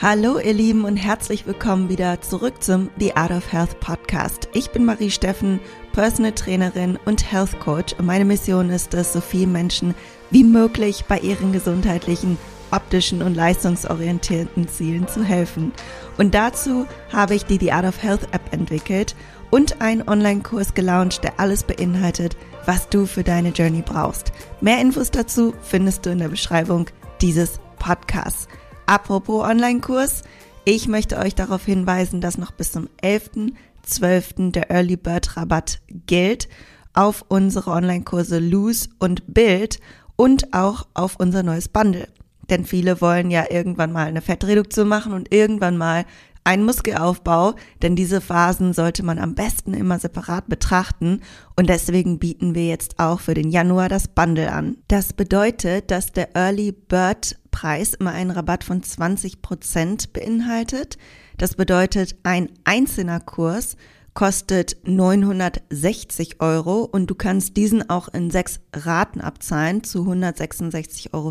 Hallo 0.00 0.38
ihr 0.38 0.54
Lieben 0.54 0.84
und 0.84 0.96
herzlich 0.96 1.44
willkommen 1.44 1.88
wieder 1.88 2.20
zurück 2.20 2.62
zum 2.62 2.88
The 3.00 3.16
Art 3.16 3.32
of 3.32 3.50
Health 3.50 3.80
Podcast. 3.80 4.48
Ich 4.54 4.70
bin 4.70 4.84
Marie 4.84 5.10
Steffen, 5.10 5.58
Personal 5.92 6.30
Trainerin 6.30 7.00
und 7.04 7.32
Health 7.32 7.58
Coach 7.58 7.96
meine 8.00 8.24
Mission 8.24 8.70
ist 8.70 8.94
es, 8.94 9.12
so 9.12 9.20
vielen 9.20 9.50
Menschen 9.50 9.96
wie 10.30 10.44
möglich 10.44 11.06
bei 11.08 11.18
ihren 11.18 11.50
gesundheitlichen, 11.50 12.38
optischen 12.70 13.22
und 13.22 13.34
leistungsorientierten 13.34 14.68
Zielen 14.68 15.08
zu 15.08 15.24
helfen. 15.24 15.72
Und 16.16 16.32
dazu 16.32 16.86
habe 17.12 17.34
ich 17.34 17.46
die 17.46 17.58
The 17.58 17.72
Art 17.72 17.86
of 17.86 18.00
Health 18.00 18.28
App 18.30 18.52
entwickelt 18.52 19.16
und 19.50 19.80
einen 19.80 20.08
Online-Kurs 20.08 20.74
gelauncht, 20.74 21.24
der 21.24 21.40
alles 21.40 21.64
beinhaltet, 21.64 22.36
was 22.66 22.88
du 22.88 23.04
für 23.04 23.24
deine 23.24 23.48
Journey 23.48 23.82
brauchst. 23.82 24.30
Mehr 24.60 24.80
Infos 24.80 25.10
dazu 25.10 25.54
findest 25.60 26.06
du 26.06 26.10
in 26.10 26.20
der 26.20 26.28
Beschreibung 26.28 26.86
dieses 27.20 27.58
Podcasts. 27.80 28.46
Apropos 28.88 29.46
Online-Kurs, 29.46 30.22
ich 30.64 30.88
möchte 30.88 31.18
euch 31.18 31.34
darauf 31.34 31.62
hinweisen, 31.62 32.22
dass 32.22 32.38
noch 32.38 32.52
bis 32.52 32.72
zum 32.72 32.88
11.12. 33.02 34.52
der 34.52 34.70
Early 34.70 34.96
Bird 34.96 35.36
Rabatt 35.36 35.80
gilt 36.06 36.48
auf 36.94 37.22
unsere 37.28 37.72
Online-Kurse 37.72 38.38
Loose 38.38 38.88
und 38.98 39.34
Build 39.34 39.78
und 40.16 40.54
auch 40.54 40.86
auf 40.94 41.16
unser 41.16 41.42
neues 41.42 41.68
Bundle. 41.68 42.08
Denn 42.48 42.64
viele 42.64 43.02
wollen 43.02 43.30
ja 43.30 43.50
irgendwann 43.50 43.92
mal 43.92 44.06
eine 44.06 44.22
Fettreduktion 44.22 44.88
machen 44.88 45.12
und 45.12 45.34
irgendwann 45.34 45.76
mal 45.76 46.06
ein 46.48 46.64
Muskelaufbau, 46.64 47.56
denn 47.82 47.94
diese 47.94 48.22
Phasen 48.22 48.72
sollte 48.72 49.02
man 49.02 49.18
am 49.18 49.34
besten 49.34 49.74
immer 49.74 49.98
separat 49.98 50.48
betrachten 50.48 51.20
und 51.56 51.68
deswegen 51.68 52.18
bieten 52.18 52.54
wir 52.54 52.66
jetzt 52.66 52.98
auch 52.98 53.20
für 53.20 53.34
den 53.34 53.50
Januar 53.50 53.90
das 53.90 54.08
Bundle 54.08 54.50
an. 54.50 54.78
Das 54.88 55.12
bedeutet, 55.12 55.90
dass 55.90 56.10
der 56.12 56.34
Early 56.34 56.72
Bird 56.72 57.36
Preis 57.50 57.92
immer 57.92 58.12
einen 58.12 58.30
Rabatt 58.30 58.64
von 58.64 58.82
20 58.82 59.42
Prozent 59.42 60.14
beinhaltet. 60.14 60.96
Das 61.36 61.54
bedeutet, 61.54 62.16
ein 62.22 62.48
einzelner 62.64 63.20
Kurs 63.20 63.76
kostet 64.14 64.78
960 64.84 66.40
Euro 66.40 66.84
und 66.84 67.10
du 67.10 67.14
kannst 67.14 67.58
diesen 67.58 67.90
auch 67.90 68.08
in 68.08 68.30
sechs 68.30 68.60
Raten 68.74 69.20
abzahlen 69.20 69.84
zu 69.84 70.10
166,50 70.10 71.12
Euro 71.12 71.30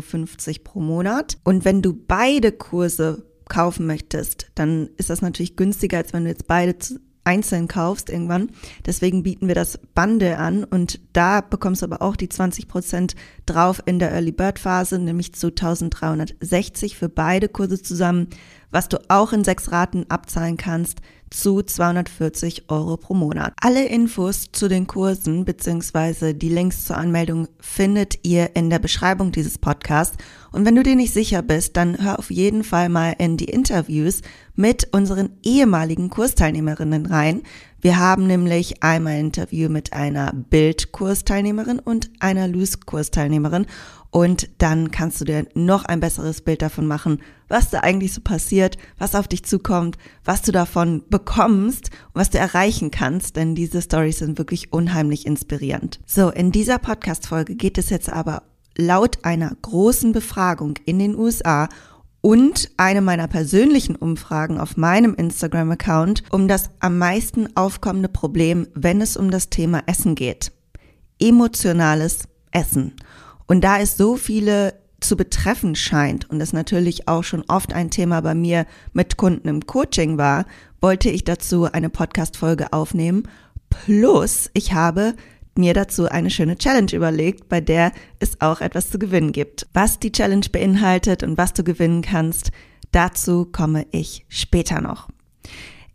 pro 0.62 0.78
Monat. 0.78 1.38
Und 1.42 1.64
wenn 1.64 1.82
du 1.82 1.92
beide 1.92 2.52
Kurse 2.52 3.24
kaufen 3.48 3.86
möchtest, 3.86 4.50
dann 4.54 4.88
ist 4.96 5.10
das 5.10 5.22
natürlich 5.22 5.56
günstiger, 5.56 5.98
als 5.98 6.12
wenn 6.12 6.24
du 6.24 6.30
jetzt 6.30 6.46
beide 6.46 6.74
einzeln 7.28 7.68
kaufst 7.68 8.08
irgendwann. 8.08 8.48
Deswegen 8.86 9.22
bieten 9.22 9.48
wir 9.48 9.54
das 9.54 9.78
Bundle 9.94 10.38
an 10.38 10.64
und 10.64 10.98
da 11.12 11.42
bekommst 11.42 11.82
du 11.82 11.86
aber 11.86 12.00
auch 12.00 12.16
die 12.16 12.30
20 12.30 12.68
Prozent 12.68 13.16
drauf 13.44 13.82
in 13.84 13.98
der 13.98 14.12
Early 14.12 14.32
Bird 14.32 14.58
Phase, 14.58 14.98
nämlich 14.98 15.34
zu 15.34 15.48
1360 15.48 16.96
für 16.96 17.10
beide 17.10 17.50
Kurse 17.50 17.82
zusammen, 17.82 18.28
was 18.70 18.88
du 18.88 18.98
auch 19.08 19.34
in 19.34 19.44
sechs 19.44 19.70
Raten 19.72 20.06
abzahlen 20.08 20.56
kannst 20.56 21.00
zu 21.30 21.62
240 21.62 22.70
Euro 22.70 22.96
pro 22.96 23.14
Monat. 23.14 23.52
Alle 23.60 23.86
Infos 23.86 24.52
zu 24.52 24.68
den 24.68 24.86
Kursen 24.86 25.44
bzw. 25.44 26.32
die 26.32 26.48
Links 26.48 26.84
zur 26.86 26.96
Anmeldung 26.96 27.48
findet 27.60 28.18
ihr 28.22 28.56
in 28.56 28.70
der 28.70 28.78
Beschreibung 28.78 29.32
dieses 29.32 29.58
Podcasts. 29.58 30.16
Und 30.52 30.64
wenn 30.64 30.76
du 30.76 30.82
dir 30.82 30.96
nicht 30.96 31.12
sicher 31.12 31.42
bist, 31.42 31.76
dann 31.76 32.02
hör 32.02 32.18
auf 32.18 32.30
jeden 32.30 32.64
Fall 32.64 32.88
mal 32.88 33.14
in 33.18 33.36
die 33.36 33.50
Interviews 33.50 34.22
mit 34.54 34.88
unseren 34.92 35.30
ehemaligen 35.42 36.10
Kursteilnehmerinnen 36.10 37.06
rein. 37.06 37.42
Wir 37.80 37.98
haben 37.98 38.26
nämlich 38.26 38.82
einmal 38.82 39.12
ein 39.12 39.26
Interview 39.26 39.68
mit 39.68 39.92
einer 39.92 40.32
Bild-Kursteilnehmerin 40.32 41.78
und 41.78 42.10
einer 42.18 42.48
Loose-Kursteilnehmerin 42.48 43.66
und 44.10 44.48
dann 44.58 44.90
kannst 44.90 45.20
du 45.20 45.24
dir 45.24 45.46
noch 45.54 45.84
ein 45.84 46.00
besseres 46.00 46.40
Bild 46.40 46.62
davon 46.62 46.86
machen, 46.86 47.20
was 47.48 47.70
da 47.70 47.80
eigentlich 47.80 48.14
so 48.14 48.20
passiert, 48.20 48.78
was 48.98 49.14
auf 49.14 49.28
dich 49.28 49.44
zukommt, 49.44 49.98
was 50.24 50.42
du 50.42 50.52
davon 50.52 51.02
bekommst 51.08 51.90
und 52.12 52.20
was 52.20 52.30
du 52.30 52.38
erreichen 52.38 52.90
kannst, 52.90 53.36
denn 53.36 53.54
diese 53.54 53.82
Stories 53.82 54.18
sind 54.18 54.38
wirklich 54.38 54.72
unheimlich 54.72 55.26
inspirierend. 55.26 56.00
So, 56.06 56.30
in 56.30 56.52
dieser 56.52 56.78
Podcast-Folge 56.78 57.54
geht 57.54 57.78
es 57.78 57.90
jetzt 57.90 58.10
aber 58.10 58.44
laut 58.76 59.24
einer 59.24 59.54
großen 59.62 60.12
Befragung 60.12 60.74
in 60.86 60.98
den 60.98 61.16
USA 61.16 61.68
und 62.20 62.70
eine 62.76 63.00
meiner 63.00 63.28
persönlichen 63.28 63.96
Umfragen 63.96 64.58
auf 64.58 64.76
meinem 64.76 65.14
Instagram-Account 65.14 66.24
um 66.30 66.48
das 66.48 66.70
am 66.80 66.98
meisten 66.98 67.56
aufkommende 67.56 68.08
Problem, 68.08 68.66
wenn 68.74 69.00
es 69.00 69.16
um 69.16 69.30
das 69.30 69.50
Thema 69.50 69.82
Essen 69.86 70.14
geht. 70.14 70.52
Emotionales 71.20 72.24
Essen. 72.50 72.94
Und 73.48 73.62
da 73.62 73.80
es 73.80 73.96
so 73.96 74.16
viele 74.16 74.74
zu 75.00 75.16
betreffen 75.16 75.74
scheint 75.74 76.28
und 76.30 76.40
es 76.40 76.52
natürlich 76.52 77.08
auch 77.08 77.24
schon 77.24 77.44
oft 77.48 77.72
ein 77.72 77.90
Thema 77.90 78.20
bei 78.20 78.34
mir 78.34 78.66
mit 78.92 79.16
Kunden 79.16 79.48
im 79.48 79.66
Coaching 79.66 80.18
war, 80.18 80.44
wollte 80.80 81.08
ich 81.08 81.24
dazu 81.24 81.64
eine 81.64 81.88
Podcast-Folge 81.88 82.72
aufnehmen. 82.72 83.24
Plus, 83.70 84.50
ich 84.54 84.74
habe 84.74 85.14
mir 85.56 85.74
dazu 85.74 86.08
eine 86.08 86.30
schöne 86.30 86.56
Challenge 86.56 86.92
überlegt, 86.92 87.48
bei 87.48 87.60
der 87.60 87.92
es 88.20 88.40
auch 88.40 88.60
etwas 88.60 88.90
zu 88.90 88.98
gewinnen 88.98 89.32
gibt. 89.32 89.66
Was 89.72 89.98
die 89.98 90.12
Challenge 90.12 90.46
beinhaltet 90.52 91.22
und 91.22 91.38
was 91.38 91.52
du 91.52 91.64
gewinnen 91.64 92.02
kannst, 92.02 92.52
dazu 92.92 93.44
komme 93.44 93.86
ich 93.90 94.24
später 94.28 94.80
noch. 94.80 95.08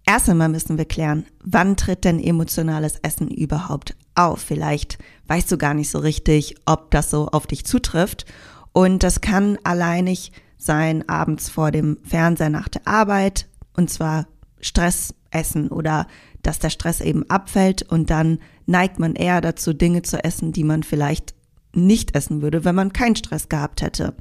Erst 0.06 0.30
einmal 0.30 0.50
müssen 0.50 0.78
wir 0.78 0.86
klären, 0.86 1.25
wann 1.44 1.78
tritt 1.78 2.03
denn 2.03 2.19
emotionales 2.19 2.97
Essen 3.03 3.30
überhaupt 3.30 3.96
auf? 4.16 4.41
Vielleicht 4.41 4.97
weißt 5.28 5.51
du 5.51 5.57
gar 5.57 5.74
nicht 5.74 5.90
so 5.90 6.00
richtig, 6.00 6.56
ob 6.66 6.91
das 6.91 7.09
so 7.09 7.28
auf 7.28 7.47
dich 7.47 7.66
zutrifft. 7.66 8.25
Und 8.72 9.03
das 9.03 9.22
kann 9.22 9.57
alleinig 9.63 10.31
sein 10.57 11.07
abends 11.07 11.50
vor 11.50 11.72
dem 11.72 11.97
Fernseher 12.03 12.50
nach 12.50 12.69
der 12.69 12.88
Arbeit. 12.88 13.47
Und 13.75 13.90
zwar 13.90 14.28
Stress 14.59 15.13
essen 15.31 15.69
oder 15.69 16.07
dass 16.41 16.59
der 16.59 16.69
Stress 16.69 17.01
eben 17.01 17.29
abfällt 17.29 17.84
und 17.84 18.09
dann 18.09 18.40
neigt 18.66 19.00
man 19.00 19.16
eher 19.16 19.41
dazu, 19.41 19.74
Dinge 19.74 20.01
zu 20.01 20.24
essen, 20.24 20.51
die 20.51 20.63
man 20.63 20.84
vielleicht 20.84 21.34
nicht 21.74 22.16
essen 22.16 22.41
würde, 22.41 22.66
wenn 22.66 22.75
man 22.75 22.94
keinen 22.94 23.16
Stress 23.16 23.50
gehabt 23.50 23.81
hätte. 23.81 24.13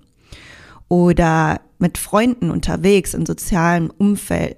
Oder 0.89 1.61
mit 1.79 1.99
Freunden 1.99 2.51
unterwegs 2.51 3.15
in 3.15 3.27
sozialem 3.27 3.91
Umfeld 3.91 4.57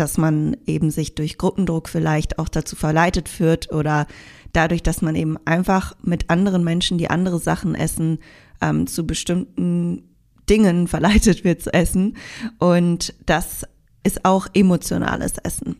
dass 0.00 0.16
man 0.16 0.56
eben 0.66 0.90
sich 0.90 1.14
durch 1.14 1.36
Gruppendruck 1.36 1.88
vielleicht 1.88 2.38
auch 2.38 2.48
dazu 2.48 2.74
verleitet 2.74 3.28
führt 3.28 3.70
oder 3.70 4.06
dadurch, 4.52 4.82
dass 4.82 5.02
man 5.02 5.14
eben 5.14 5.36
einfach 5.44 5.96
mit 6.02 6.30
anderen 6.30 6.64
Menschen, 6.64 6.98
die 6.98 7.10
andere 7.10 7.38
Sachen 7.38 7.74
essen, 7.74 8.18
ähm, 8.60 8.86
zu 8.86 9.06
bestimmten 9.06 10.08
Dingen 10.48 10.88
verleitet 10.88 11.44
wird 11.44 11.62
zu 11.62 11.72
essen. 11.72 12.16
Und 12.58 13.14
das 13.26 13.66
ist 14.02 14.24
auch 14.24 14.46
emotionales 14.54 15.38
Essen. 15.38 15.76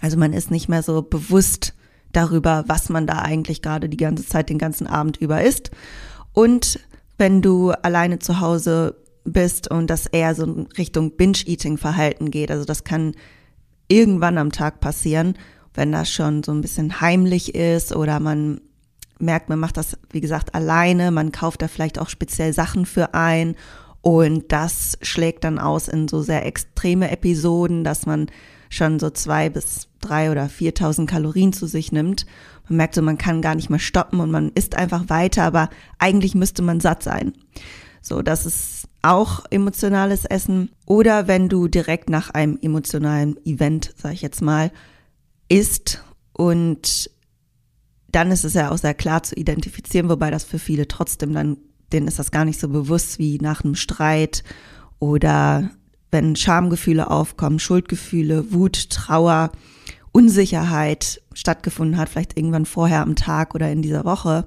Also 0.00 0.16
man 0.16 0.32
ist 0.32 0.50
nicht 0.50 0.68
mehr 0.68 0.82
so 0.82 1.02
bewusst 1.02 1.74
darüber, 2.12 2.64
was 2.66 2.88
man 2.88 3.06
da 3.06 3.18
eigentlich 3.18 3.62
gerade 3.62 3.88
die 3.88 3.96
ganze 3.96 4.26
Zeit, 4.26 4.48
den 4.48 4.58
ganzen 4.58 4.86
Abend 4.86 5.16
über 5.16 5.42
isst. 5.42 5.70
Und 6.32 6.80
wenn 7.18 7.42
du 7.42 7.70
alleine 7.70 8.18
zu 8.18 8.40
Hause 8.40 8.96
bist 9.26 9.70
und 9.70 9.88
das 9.88 10.06
eher 10.06 10.34
so 10.34 10.44
in 10.44 10.66
Richtung 10.78 11.16
Binge-Eating-Verhalten 11.16 12.30
geht. 12.30 12.50
Also 12.50 12.64
das 12.64 12.84
kann 12.84 13.14
irgendwann 13.88 14.38
am 14.38 14.52
Tag 14.52 14.80
passieren, 14.80 15.36
wenn 15.76 15.92
das 15.92 16.10
schon 16.10 16.42
so 16.42 16.52
ein 16.52 16.60
bisschen 16.60 17.00
heimlich 17.00 17.54
ist 17.54 17.94
oder 17.94 18.20
man 18.20 18.60
merkt, 19.18 19.48
man 19.48 19.58
macht 19.58 19.76
das, 19.76 19.96
wie 20.10 20.20
gesagt, 20.20 20.54
alleine, 20.54 21.10
man 21.10 21.32
kauft 21.32 21.62
da 21.62 21.68
vielleicht 21.68 21.98
auch 21.98 22.08
speziell 22.08 22.52
Sachen 22.52 22.86
für 22.86 23.14
ein 23.14 23.56
und 24.02 24.52
das 24.52 24.98
schlägt 25.02 25.44
dann 25.44 25.58
aus 25.58 25.88
in 25.88 26.06
so 26.06 26.22
sehr 26.22 26.46
extreme 26.46 27.10
Episoden, 27.10 27.82
dass 27.82 28.06
man 28.06 28.26
schon 28.68 28.98
so 28.98 29.10
zwei 29.10 29.48
bis 29.48 29.88
drei 30.00 30.30
oder 30.30 30.48
viertausend 30.48 31.08
Kalorien 31.10 31.52
zu 31.52 31.66
sich 31.66 31.92
nimmt. 31.92 32.26
Man 32.68 32.76
merkt 32.76 32.94
so, 32.94 33.02
man 33.02 33.18
kann 33.18 33.42
gar 33.42 33.54
nicht 33.54 33.70
mehr 33.70 33.78
stoppen 33.78 34.20
und 34.20 34.30
man 34.30 34.50
isst 34.54 34.76
einfach 34.76 35.08
weiter, 35.08 35.44
aber 35.44 35.70
eigentlich 35.98 36.34
müsste 36.34 36.62
man 36.62 36.80
satt 36.80 37.02
sein. 37.02 37.32
So, 38.00 38.22
das 38.22 38.46
ist 38.46 38.88
auch 39.02 39.44
emotionales 39.50 40.24
Essen. 40.24 40.70
Oder 40.84 41.26
wenn 41.26 41.48
du 41.48 41.66
direkt 41.68 42.08
nach 42.08 42.30
einem 42.30 42.58
emotionalen 42.62 43.36
Event, 43.44 43.92
sag 43.96 44.12
ich 44.12 44.22
jetzt 44.22 44.42
mal, 44.42 44.70
isst 45.48 46.02
und 46.32 47.10
dann 48.08 48.30
ist 48.30 48.44
es 48.44 48.54
ja 48.54 48.70
auch 48.70 48.78
sehr 48.78 48.94
klar 48.94 49.22
zu 49.22 49.34
identifizieren, 49.34 50.08
wobei 50.08 50.30
das 50.30 50.44
für 50.44 50.58
viele 50.58 50.88
trotzdem 50.88 51.34
dann, 51.34 51.58
denen 51.92 52.08
ist 52.08 52.18
das 52.18 52.30
gar 52.30 52.44
nicht 52.44 52.60
so 52.60 52.68
bewusst 52.68 53.18
wie 53.18 53.38
nach 53.38 53.62
einem 53.62 53.74
Streit 53.74 54.42
oder 54.98 55.70
wenn 56.10 56.36
Schamgefühle 56.36 57.10
aufkommen, 57.10 57.58
Schuldgefühle, 57.58 58.52
Wut, 58.52 58.90
Trauer, 58.90 59.52
Unsicherheit 60.12 61.20
stattgefunden 61.34 61.98
hat, 61.98 62.08
vielleicht 62.08 62.38
irgendwann 62.38 62.64
vorher 62.64 63.02
am 63.02 63.16
Tag 63.16 63.54
oder 63.54 63.70
in 63.70 63.82
dieser 63.82 64.04
Woche. 64.04 64.46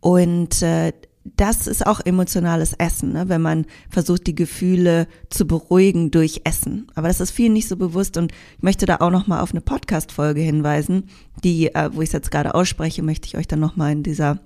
Und 0.00 0.60
äh, 0.60 0.92
das 1.24 1.66
ist 1.66 1.86
auch 1.86 2.00
emotionales 2.04 2.74
Essen, 2.74 3.12
ne? 3.12 3.28
wenn 3.28 3.40
man 3.40 3.64
versucht, 3.88 4.26
die 4.26 4.34
Gefühle 4.34 5.08
zu 5.30 5.46
beruhigen 5.46 6.10
durch 6.10 6.42
Essen. 6.44 6.86
Aber 6.94 7.08
das 7.08 7.20
ist 7.20 7.30
vielen 7.30 7.54
nicht 7.54 7.68
so 7.68 7.76
bewusst 7.76 8.18
und 8.18 8.32
ich 8.56 8.62
möchte 8.62 8.84
da 8.84 8.96
auch 8.96 9.10
nochmal 9.10 9.40
auf 9.40 9.52
eine 9.52 9.62
Podcast-Folge 9.62 10.42
hinweisen, 10.42 11.08
die, 11.42 11.74
äh, 11.74 11.90
wo 11.92 12.02
ich 12.02 12.10
es 12.10 12.12
jetzt 12.12 12.30
gerade 12.30 12.54
ausspreche, 12.54 13.02
möchte 13.02 13.26
ich 13.26 13.38
euch 13.38 13.48
dann 13.48 13.60
nochmal 13.60 13.92
in 13.92 14.02
dieser 14.02 14.38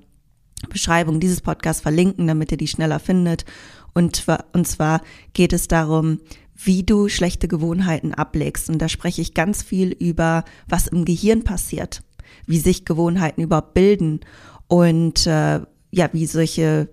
Beschreibung 0.70 1.20
dieses 1.20 1.40
Podcasts 1.40 1.82
verlinken, 1.82 2.26
damit 2.28 2.52
ihr 2.52 2.58
die 2.58 2.68
schneller 2.68 3.00
findet. 3.00 3.44
Und, 3.92 4.24
und 4.52 4.68
zwar 4.68 5.02
geht 5.32 5.52
es 5.52 5.66
darum, 5.66 6.20
wie 6.54 6.84
du 6.84 7.08
schlechte 7.08 7.48
Gewohnheiten 7.48 8.14
ablegst. 8.14 8.68
Und 8.70 8.78
da 8.78 8.88
spreche 8.88 9.22
ich 9.22 9.34
ganz 9.34 9.62
viel 9.62 9.90
über, 9.90 10.44
was 10.68 10.86
im 10.86 11.04
Gehirn 11.04 11.44
passiert, 11.44 12.02
wie 12.46 12.58
sich 12.58 12.84
Gewohnheiten 12.84 13.42
überhaupt 13.42 13.74
bilden 13.74 14.20
und 14.68 15.26
äh, 15.26 15.60
ja, 15.90 16.08
wie 16.12 16.26
solche 16.26 16.88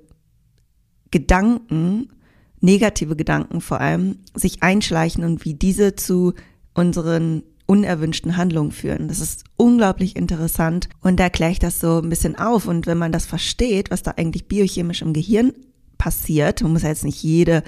Gedanken, 1.11 2.09
negative 2.61 3.15
Gedanken 3.15 3.61
vor 3.61 3.79
allem, 3.79 4.17
sich 4.33 4.63
einschleichen 4.63 5.23
und 5.23 5.45
wie 5.45 5.53
diese 5.53 5.95
zu 5.95 6.33
unseren 6.73 7.43
unerwünschten 7.67 8.37
Handlungen 8.37 8.71
führen. 8.71 9.07
Das 9.07 9.19
ist 9.19 9.43
unglaublich 9.57 10.15
interessant 10.15 10.89
und 11.01 11.19
da 11.19 11.25
erkläre 11.25 11.51
ich 11.51 11.59
das 11.59 11.79
so 11.79 11.99
ein 11.99 12.09
bisschen 12.09 12.37
auf. 12.37 12.67
Und 12.67 12.85
wenn 12.85 12.97
man 12.97 13.11
das 13.11 13.25
versteht, 13.25 13.91
was 13.91 14.03
da 14.03 14.11
eigentlich 14.11 14.47
biochemisch 14.47 15.01
im 15.01 15.13
Gehirn 15.13 15.53
passiert, 15.97 16.61
man 16.61 16.73
muss 16.73 16.83
ja 16.83 16.89
jetzt 16.89 17.05
nicht 17.05 17.23
jede 17.23 17.63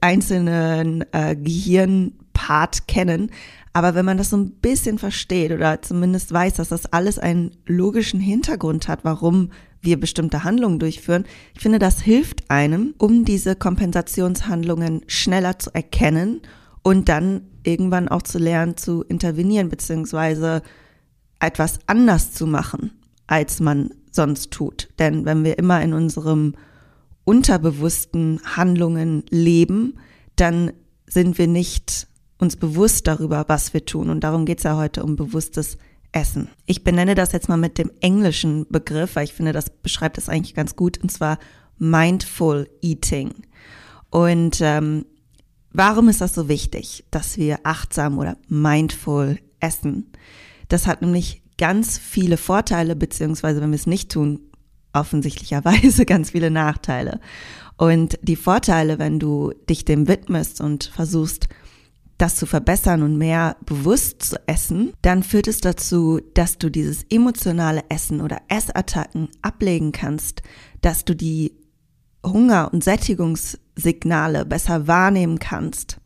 einzelnen 0.00 1.04
äh, 1.12 1.36
Gehirnpart 1.36 2.86
kennen. 2.86 3.30
Aber 3.72 3.94
wenn 3.94 4.06
man 4.06 4.16
das 4.16 4.30
so 4.30 4.38
ein 4.38 4.52
bisschen 4.52 4.98
versteht 4.98 5.52
oder 5.52 5.82
zumindest 5.82 6.32
weiß, 6.32 6.54
dass 6.54 6.68
das 6.68 6.86
alles 6.92 7.18
einen 7.18 7.50
logischen 7.66 8.20
Hintergrund 8.20 8.88
hat, 8.88 9.00
warum 9.04 9.50
wir 9.86 9.98
bestimmte 9.98 10.44
Handlungen 10.44 10.78
durchführen, 10.78 11.24
ich 11.54 11.62
finde, 11.62 11.78
das 11.78 12.02
hilft 12.02 12.50
einem, 12.50 12.94
um 12.98 13.24
diese 13.24 13.56
Kompensationshandlungen 13.56 15.00
schneller 15.06 15.58
zu 15.58 15.74
erkennen 15.74 16.42
und 16.82 17.08
dann 17.08 17.42
irgendwann 17.64 18.08
auch 18.08 18.22
zu 18.22 18.38
lernen, 18.38 18.76
zu 18.76 19.02
intervenieren, 19.02 19.70
beziehungsweise 19.70 20.62
etwas 21.40 21.78
anders 21.86 22.32
zu 22.32 22.46
machen, 22.46 22.92
als 23.26 23.60
man 23.60 23.90
sonst 24.12 24.50
tut. 24.50 24.88
Denn 24.98 25.24
wenn 25.24 25.44
wir 25.44 25.58
immer 25.58 25.82
in 25.82 25.92
unserem 25.92 26.54
unterbewussten 27.24 28.40
Handlungen 28.44 29.24
leben, 29.30 29.98
dann 30.36 30.72
sind 31.06 31.38
wir 31.38 31.48
nicht 31.48 32.06
uns 32.38 32.56
bewusst 32.56 33.06
darüber, 33.06 33.44
was 33.48 33.74
wir 33.74 33.84
tun. 33.84 34.10
Und 34.10 34.20
darum 34.20 34.44
geht 34.44 34.58
es 34.58 34.64
ja 34.64 34.76
heute 34.76 35.02
um 35.02 35.16
bewusstes 35.16 35.78
Essen. 36.16 36.48
Ich 36.64 36.82
benenne 36.82 37.14
das 37.14 37.32
jetzt 37.32 37.50
mal 37.50 37.58
mit 37.58 37.76
dem 37.76 37.90
englischen 38.00 38.66
Begriff, 38.70 39.16
weil 39.16 39.24
ich 39.24 39.34
finde, 39.34 39.52
das 39.52 39.68
beschreibt 39.68 40.16
es 40.16 40.30
eigentlich 40.30 40.54
ganz 40.54 40.74
gut, 40.74 40.96
und 40.96 41.12
zwar 41.12 41.38
Mindful 41.76 42.70
Eating. 42.80 43.34
Und 44.08 44.62
ähm, 44.62 45.04
warum 45.72 46.08
ist 46.08 46.22
das 46.22 46.34
so 46.34 46.48
wichtig, 46.48 47.04
dass 47.10 47.36
wir 47.36 47.60
achtsam 47.64 48.16
oder 48.16 48.38
mindful 48.48 49.38
essen? 49.60 50.10
Das 50.68 50.86
hat 50.86 51.02
nämlich 51.02 51.42
ganz 51.58 51.98
viele 51.98 52.38
Vorteile, 52.38 52.96
beziehungsweise 52.96 53.60
wenn 53.60 53.70
wir 53.70 53.76
es 53.76 53.86
nicht 53.86 54.10
tun, 54.10 54.40
offensichtlicherweise 54.94 56.06
ganz 56.06 56.30
viele 56.30 56.50
Nachteile. 56.50 57.20
Und 57.76 58.18
die 58.22 58.36
Vorteile, 58.36 58.98
wenn 58.98 59.18
du 59.18 59.52
dich 59.68 59.84
dem 59.84 60.08
widmest 60.08 60.62
und 60.62 60.84
versuchst, 60.84 61.50
das 62.18 62.36
zu 62.36 62.46
verbessern 62.46 63.02
und 63.02 63.18
mehr 63.18 63.56
bewusst 63.64 64.22
zu 64.22 64.36
essen, 64.46 64.92
dann 65.02 65.22
führt 65.22 65.48
es 65.48 65.60
dazu, 65.60 66.20
dass 66.34 66.58
du 66.58 66.70
dieses 66.70 67.04
emotionale 67.10 67.82
Essen 67.88 68.20
oder 68.20 68.38
Essattacken 68.48 69.28
ablegen 69.42 69.92
kannst, 69.92 70.42
dass 70.80 71.04
du 71.04 71.14
die 71.14 71.52
Hunger- 72.24 72.72
und 72.72 72.82
Sättigungssignale 72.82 74.44
besser 74.46 74.86
wahrnehmen 74.86 75.38
kannst 75.38 76.00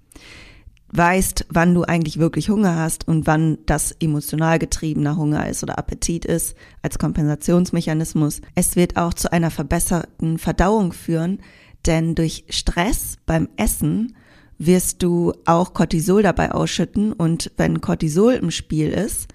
weißt, 0.93 1.47
wann 1.51 1.75
du 1.75 1.85
eigentlich 1.85 2.19
wirklich 2.19 2.51
Hunger 2.51 2.77
hast 2.77 3.07
und 3.07 3.27
wann 3.27 3.59
das 3.67 3.93
emotional 4.01 4.59
getriebener 4.59 5.17
Hunger 5.17 5.49
ist 5.49 5.63
oder 5.63 5.79
Appetit 5.79 6.25
ist 6.25 6.57
als 6.83 6.99
Kompensationsmechanismus. 6.99 8.41
Es 8.55 8.77
wird 8.77 8.97
auch 8.97 9.15
zu 9.15 9.33
einer 9.33 9.51
verbesserten 9.51 10.39
Verdauung 10.39 10.93
führen, 10.93 11.41
denn 11.87 12.15
durch 12.15 12.45
Stress 12.49 13.19
beim 13.25 13.49
Essen 13.57 14.17
wirst 14.61 15.03
du 15.03 15.33
auch 15.47 15.73
Cortisol 15.73 16.23
dabei 16.23 16.53
ausschütten 16.53 17.15
und 17.15 17.51
wenn 17.57 17.81
Cortisol 17.81 18.35
im 18.35 18.51
Spiel 18.51 18.91
ist, 18.91 19.29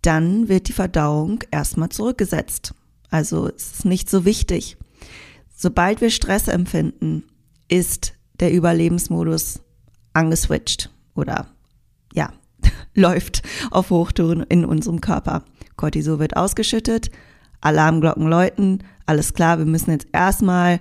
dann 0.00 0.48
wird 0.48 0.68
die 0.68 0.72
Verdauung 0.72 1.44
erstmal 1.50 1.90
zurückgesetzt. 1.90 2.74
Also 3.10 3.48
es 3.48 3.72
ist 3.72 3.84
nicht 3.84 4.08
so 4.08 4.24
wichtig. 4.24 4.78
Sobald 5.54 6.00
wir 6.00 6.08
Stress 6.08 6.48
empfinden, 6.48 7.24
ist 7.68 8.14
der 8.40 8.54
Überlebensmodus 8.54 9.60
angeswitcht 10.14 10.88
oder 11.14 11.46
ja, 12.14 12.32
läuft 12.94 13.42
auf 13.70 13.90
Hochtouren 13.90 14.44
in 14.48 14.64
unserem 14.64 15.02
Körper. 15.02 15.44
Cortisol 15.76 16.20
wird 16.20 16.38
ausgeschüttet, 16.38 17.10
Alarmglocken 17.60 18.26
läuten, 18.26 18.82
alles 19.04 19.34
klar, 19.34 19.58
wir 19.58 19.66
müssen 19.66 19.90
jetzt 19.90 20.08
erstmal 20.14 20.80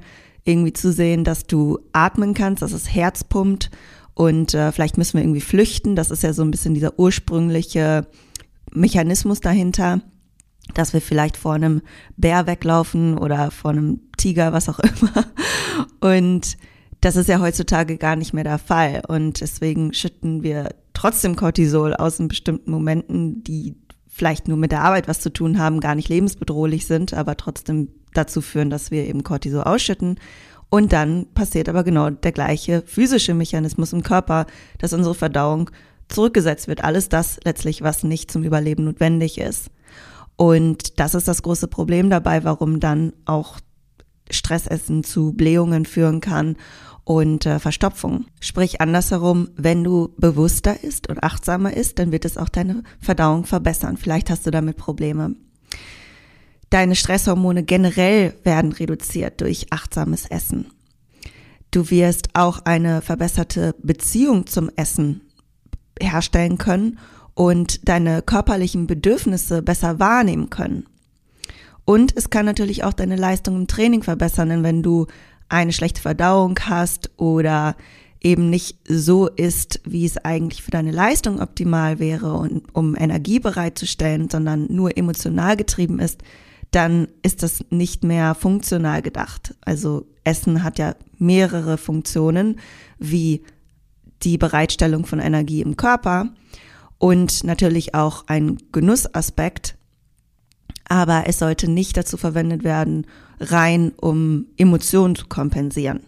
irgendwie 0.50 0.74
zusehen, 0.74 1.24
dass 1.24 1.46
du 1.46 1.80
atmen 1.94 2.34
kannst, 2.34 2.62
dass 2.62 2.72
das 2.72 2.94
Herz 2.94 3.24
pumpt 3.24 3.70
und 4.14 4.54
äh, 4.54 4.72
vielleicht 4.72 4.98
müssen 4.98 5.18
wir 5.18 5.24
irgendwie 5.24 5.42
flüchten. 5.42 5.96
Das 5.96 6.12
ist 6.12 6.24
ja 6.24 6.34
so 6.34 6.42
ein 6.42 6.52
bisschen 6.52 6.74
dieser 6.74 7.00
ursprüngliche 7.00 8.08
Mechanismus 8.74 9.40
dahinter, 9.40 10.02
dass 10.74 10.94
wir 10.94 11.02
vielleicht 11.02 11.38
vor 11.38 11.54
einem 11.54 11.82
Bär 12.18 12.46
weglaufen 12.46 13.18
oder 13.18 13.52
vor 13.52 13.72
einem 13.72 14.02
Tiger, 14.18 14.52
was 14.54 14.70
auch 14.70 14.80
immer. 15.02 15.26
Und 16.02 16.58
das 17.02 17.16
ist 17.16 17.30
ja 17.30 17.40
heutzutage 17.40 17.98
gar 17.98 18.16
nicht 18.16 18.34
mehr 18.34 18.44
der 18.44 18.60
Fall. 18.60 19.04
Und 19.08 19.42
deswegen 19.42 19.94
schütten 19.94 20.44
wir 20.44 20.76
trotzdem 20.94 21.36
Cortisol 21.36 21.94
aus 21.94 22.20
in 22.20 22.28
bestimmten 22.28 22.72
Momenten, 22.72 23.44
die 23.44 23.78
vielleicht 24.08 24.50
nur 24.50 24.58
mit 24.58 24.74
der 24.74 24.82
Arbeit 24.82 25.08
was 25.08 25.22
zu 25.22 25.32
tun 25.32 25.60
haben, 25.60 25.80
gar 25.80 25.96
nicht 25.96 26.10
lebensbedrohlich 26.10 26.88
sind, 26.88 27.14
aber 27.14 27.38
trotzdem 27.38 27.88
dazu 28.14 28.42
führen, 28.42 28.70
dass 28.70 28.92
wir 28.92 29.06
eben 29.06 29.24
Cortisol 29.24 29.64
ausschütten. 29.64 30.20
Und 30.70 30.94
dann 30.94 31.28
passiert 31.34 31.68
aber 31.68 31.84
genau 31.84 32.10
der 32.10 32.32
gleiche 32.32 32.84
physische 32.86 33.34
Mechanismus 33.34 33.94
im 33.94 34.04
Körper, 34.04 34.46
dass 34.78 34.94
unsere 34.94 35.16
Verdauung 35.16 35.72
zurückgesetzt 36.10 36.68
wird. 36.68 36.84
Alles 36.84 37.10
das 37.10 37.40
letztlich, 37.44 37.82
was 37.82 38.04
nicht 38.04 38.32
zum 38.32 38.44
Überleben 38.44 38.86
notwendig 38.86 39.40
ist. 39.40 39.72
Und 40.36 41.00
das 41.00 41.16
ist 41.16 41.28
das 41.28 41.42
große 41.42 41.68
Problem 41.68 42.10
dabei, 42.10 42.44
warum 42.44 42.80
dann 42.80 43.14
auch 43.26 43.60
Stressessen 44.32 45.04
zu 45.04 45.34
Blähungen 45.34 45.86
führen 45.86 46.22
kann 46.22 46.56
und 47.04 47.46
äh, 47.46 47.60
Verstopfung. 47.60 48.26
Sprich 48.40 48.82
andersherum, 48.82 49.50
wenn 49.56 49.84
du 49.84 50.14
bewusster 50.18 50.84
isst 50.84 51.10
und 51.10 51.24
achtsamer 51.24 51.76
isst, 51.76 51.98
dann 51.98 52.12
wird 52.12 52.24
es 52.24 52.38
auch 52.38 52.50
deine 52.50 52.84
Verdauung 53.00 53.46
verbessern. 53.46 53.98
Vielleicht 53.98 54.30
hast 54.30 54.46
du 54.46 54.52
damit 54.52 54.78
Probleme. 54.78 55.36
Deine 56.70 56.96
Stresshormone 56.96 57.64
generell 57.64 58.36
werden 58.44 58.72
reduziert 58.72 59.42
durch 59.42 59.68
achtsames 59.72 60.26
Essen. 60.28 60.68
Du 61.72 61.90
wirst 61.90 62.30
auch 62.34 62.60
eine 62.66 63.02
verbesserte 63.02 63.76
Beziehung 63.82 64.48
zum 64.48 64.70
Essen 64.76 65.22
herstellen 66.00 66.58
können 66.58 67.00
und 67.34 67.88
deine 67.88 68.22
körperlichen 68.22 68.88
Bedürfnisse 68.88 69.62
besser 69.62 70.00
wahrnehmen 70.00 70.50
können. 70.50 70.86
Und 71.86 72.16
es 72.16 72.30
kann 72.30 72.46
natürlich 72.46 72.84
auch 72.84 72.94
deine 72.94 73.16
Leistung 73.16 73.56
im 73.56 73.68
Training 73.68 74.04
verbessern, 74.04 74.50
denn 74.50 74.64
wenn 74.64 74.84
du 74.84 75.08
eine 75.48 75.74
schlechte 75.74 76.02
Verdauung 76.02 76.60
hast 76.66 77.10
oder 77.18 77.76
eben 78.22 78.50
nicht 78.50 78.78
so 78.88 79.28
ist, 79.28 79.82
wie 79.86 80.06
es 80.06 80.18
eigentlich 80.18 80.62
für 80.62 80.72
deine 80.72 80.92
Leistung 80.92 81.40
optimal 81.40 82.00
wäre 82.00 82.34
und 82.34 82.64
um 82.76 82.96
Energie 82.96 83.40
bereitzustellen, 83.40 84.30
sondern 84.30 84.68
nur 84.70 84.98
emotional 84.98 85.56
getrieben 85.58 86.00
ist, 86.00 86.22
dann 86.72 87.08
ist 87.24 87.44
das 87.44 87.64
nicht 87.70 88.04
mehr 88.04 88.36
funktional 88.36 89.02
gedacht. 89.02 89.56
Also 89.62 90.06
Essen 90.24 90.64
hat 90.64 90.78
ja 90.78 90.96
mehrere 91.18 91.78
Funktionen, 91.78 92.60
wie 93.00 93.44
die 94.24 94.38
Bereitstellung 94.38 95.06
von 95.06 95.20
Energie 95.20 95.62
im 95.62 95.78
Körper 95.78 96.30
und 96.98 97.44
natürlich 97.44 97.96
auch 97.96 98.26
ein 98.28 98.58
Genussaspekt, 98.72 99.76
aber 100.88 101.24
es 101.28 101.40
sollte 101.40 101.70
nicht 101.70 101.98
dazu 101.98 102.18
verwendet 102.18 102.64
werden, 102.64 103.08
rein 103.40 103.94
um 104.00 104.48
Emotionen 104.58 105.16
zu 105.16 105.28
kompensieren. 105.28 106.02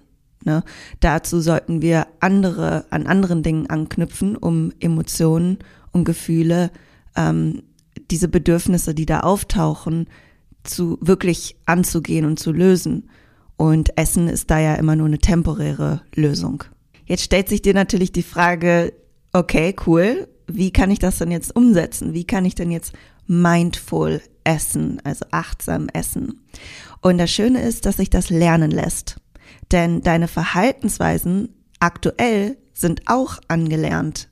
Ne? 0.44 0.64
Dazu 1.00 1.40
sollten 1.40 1.82
wir 1.82 2.08
andere 2.20 2.86
an 2.90 3.08
anderen 3.08 3.44
Dingen 3.44 3.70
anknüpfen, 3.70 4.36
um 4.36 4.74
Emotionen 4.80 5.60
und 5.92 6.04
Gefühle, 6.04 6.72
ähm, 7.16 7.64
diese 8.10 8.28
Bedürfnisse, 8.28 8.94
die 8.94 9.06
da 9.06 9.22
auftauchen, 9.22 10.08
zu 10.64 10.98
wirklich 11.02 11.56
anzugehen 11.66 12.26
und 12.26 12.40
zu 12.40 12.52
lösen. 12.52 13.10
Und 13.58 13.98
Essen 13.98 14.28
ist 14.28 14.50
da 14.50 14.60
ja 14.60 14.76
immer 14.76 14.96
nur 14.96 15.08
eine 15.08 15.20
temporäre 15.20 16.02
Lösung. 16.16 16.64
Jetzt 17.06 17.24
stellt 17.24 17.50
sich 17.50 17.62
dir 17.62 17.74
natürlich 17.74 18.12
die 18.12 18.24
Frage, 18.24 18.94
okay, 19.34 19.76
cool, 19.86 20.28
wie 20.48 20.72
kann 20.72 20.92
ich 20.92 21.00
das 21.00 21.18
denn 21.18 21.32
jetzt 21.32 21.56
umsetzen? 21.56 22.14
Wie 22.14 22.26
kann 22.26 22.46
ich 22.46 22.56
denn 22.56 22.72
jetzt 22.72 22.94
mindful 23.28 24.22
essen, 24.44 25.00
also 25.04 25.26
achtsam 25.32 25.90
essen? 25.94 26.42
Und 27.02 27.18
das 27.18 27.32
Schöne 27.32 27.62
ist, 27.62 27.86
dass 27.86 27.98
sich 27.98 28.10
das 28.10 28.30
lernen 28.30 28.72
lässt. 28.72 29.18
Denn 29.72 30.02
deine 30.02 30.28
Verhaltensweisen 30.28 31.50
aktuell 31.80 32.58
sind 32.74 33.04
auch 33.06 33.40
angelernt. 33.48 34.30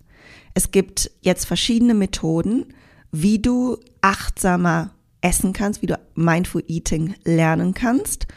Es 0.54 0.72
gibt 0.72 1.12
jetzt 1.22 1.46
verschiedene 1.46 1.94
Methoden, 1.94 2.66
wie 3.12 3.40
du 3.40 3.78
achtsamer 4.02 4.92
essen 5.22 5.54
kannst, 5.54 5.82
wie 5.82 5.88
du 5.88 6.00
Mindful 6.16 6.64
Eating 6.68 7.16
lernen 7.24 7.74
kannst. 7.74 8.28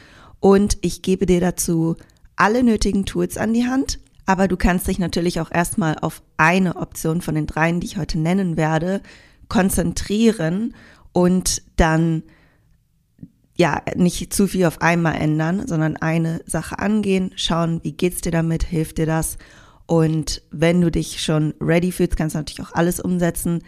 Und 0.40 0.78
ich 0.80 1.02
gebe 1.02 1.26
dir 1.26 1.40
dazu 1.40 1.96
alle 2.36 2.62
nötigen 2.62 3.04
Tools 3.04 3.36
an 3.36 3.54
die 3.54 3.66
Hand, 3.66 4.00
Aber 4.24 4.48
du 4.48 4.56
kannst 4.56 4.86
dich 4.86 4.98
natürlich 4.98 5.40
auch 5.40 5.50
erstmal 5.50 5.96
auf 5.98 6.22
eine 6.36 6.76
Option 6.76 7.20
von 7.20 7.34
den 7.34 7.46
dreien, 7.46 7.80
die 7.80 7.86
ich 7.86 7.96
heute 7.96 8.18
nennen 8.18 8.56
werde, 8.56 9.02
konzentrieren 9.48 10.74
und 11.12 11.62
dann 11.76 12.22
ja 13.56 13.82
nicht 13.96 14.32
zu 14.32 14.46
viel 14.46 14.64
auf 14.64 14.80
einmal 14.80 15.16
ändern, 15.16 15.66
sondern 15.66 15.96
eine 15.96 16.40
Sache 16.46 16.78
angehen, 16.78 17.32
schauen, 17.36 17.80
wie 17.82 17.92
geht's 17.92 18.22
dir 18.22 18.32
damit, 18.32 18.62
hilft 18.62 18.98
dir 18.98 19.06
das 19.06 19.36
und 19.86 20.42
wenn 20.50 20.80
du 20.80 20.90
dich 20.90 21.20
schon 21.22 21.54
ready 21.60 21.92
fühlst, 21.92 22.16
kannst 22.16 22.34
du 22.34 22.38
natürlich 22.38 22.66
auch 22.66 22.74
alles 22.74 23.00
umsetzen. 23.00 23.62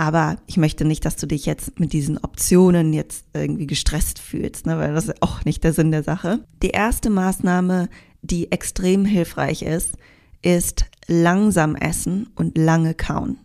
Aber 0.00 0.36
ich 0.46 0.56
möchte 0.56 0.86
nicht, 0.86 1.04
dass 1.04 1.16
du 1.16 1.26
dich 1.26 1.44
jetzt 1.44 1.78
mit 1.78 1.92
diesen 1.92 2.16
Optionen 2.16 2.94
jetzt 2.94 3.26
irgendwie 3.34 3.66
gestresst 3.66 4.18
fühlst, 4.18 4.64
ne? 4.64 4.78
weil 4.78 4.94
das 4.94 5.08
ist 5.08 5.22
auch 5.22 5.44
nicht 5.44 5.62
der 5.62 5.74
Sinn 5.74 5.90
der 5.90 6.02
Sache. 6.02 6.40
Die 6.62 6.70
erste 6.70 7.10
Maßnahme, 7.10 7.90
die 8.22 8.50
extrem 8.50 9.04
hilfreich 9.04 9.60
ist, 9.60 9.98
ist 10.40 10.86
langsam 11.06 11.76
essen 11.76 12.30
und 12.34 12.56
lange 12.56 12.94
kauen. 12.94 13.36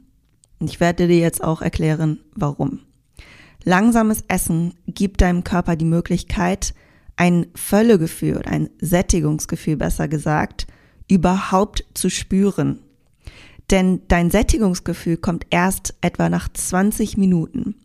Und 0.60 0.70
ich 0.70 0.80
werde 0.80 1.10
dir 1.10 1.20
jetzt 1.20 1.44
auch 1.44 1.62
erklären, 1.62 2.22
warum. 2.36 2.80
Langsames 3.66 4.24
Essen 4.30 4.76
gibt 4.88 5.20
deinem 5.20 5.44
Körper 5.44 5.76
die 5.76 5.84
Möglichkeit, 5.84 6.74
ein 7.18 7.48
Völlegefühl 7.54 8.44
ein 8.46 8.70
Sättigungsgefühl 8.80 9.76
besser 9.76 10.08
gesagt, 10.08 10.68
überhaupt 11.10 11.84
zu 11.96 12.10
spüren. 12.10 12.80
Denn 13.72 14.02
dein 14.08 14.30
Sättigungsgefühl 14.30 15.18
kommt 15.18 15.48
erst 15.50 15.96
etwa 16.02 16.30
nach 16.30 16.50
20 16.52 17.18
Minuten. 17.18 17.76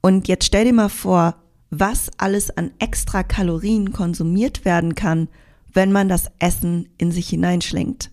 Und 0.00 0.28
jetzt 0.28 0.46
stell 0.46 0.64
dir 0.64 0.72
mal 0.72 0.88
vor, 0.88 1.36
was 1.70 2.10
alles 2.18 2.50
an 2.50 2.72
extra 2.78 3.22
Kalorien 3.22 3.92
konsumiert 3.92 4.64
werden 4.64 4.94
kann, 4.94 5.28
wenn 5.72 5.92
man 5.92 6.08
das 6.08 6.26
Essen 6.40 6.88
in 6.98 7.12
sich 7.12 7.28
hineinschlingt. 7.28 8.10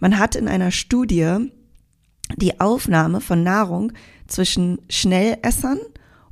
Man 0.00 0.18
hat 0.18 0.34
in 0.34 0.48
einer 0.48 0.72
Studie 0.72 1.50
die 2.36 2.60
Aufnahme 2.60 3.20
von 3.20 3.44
Nahrung 3.44 3.92
zwischen 4.26 4.78
Schnellessern 4.88 5.78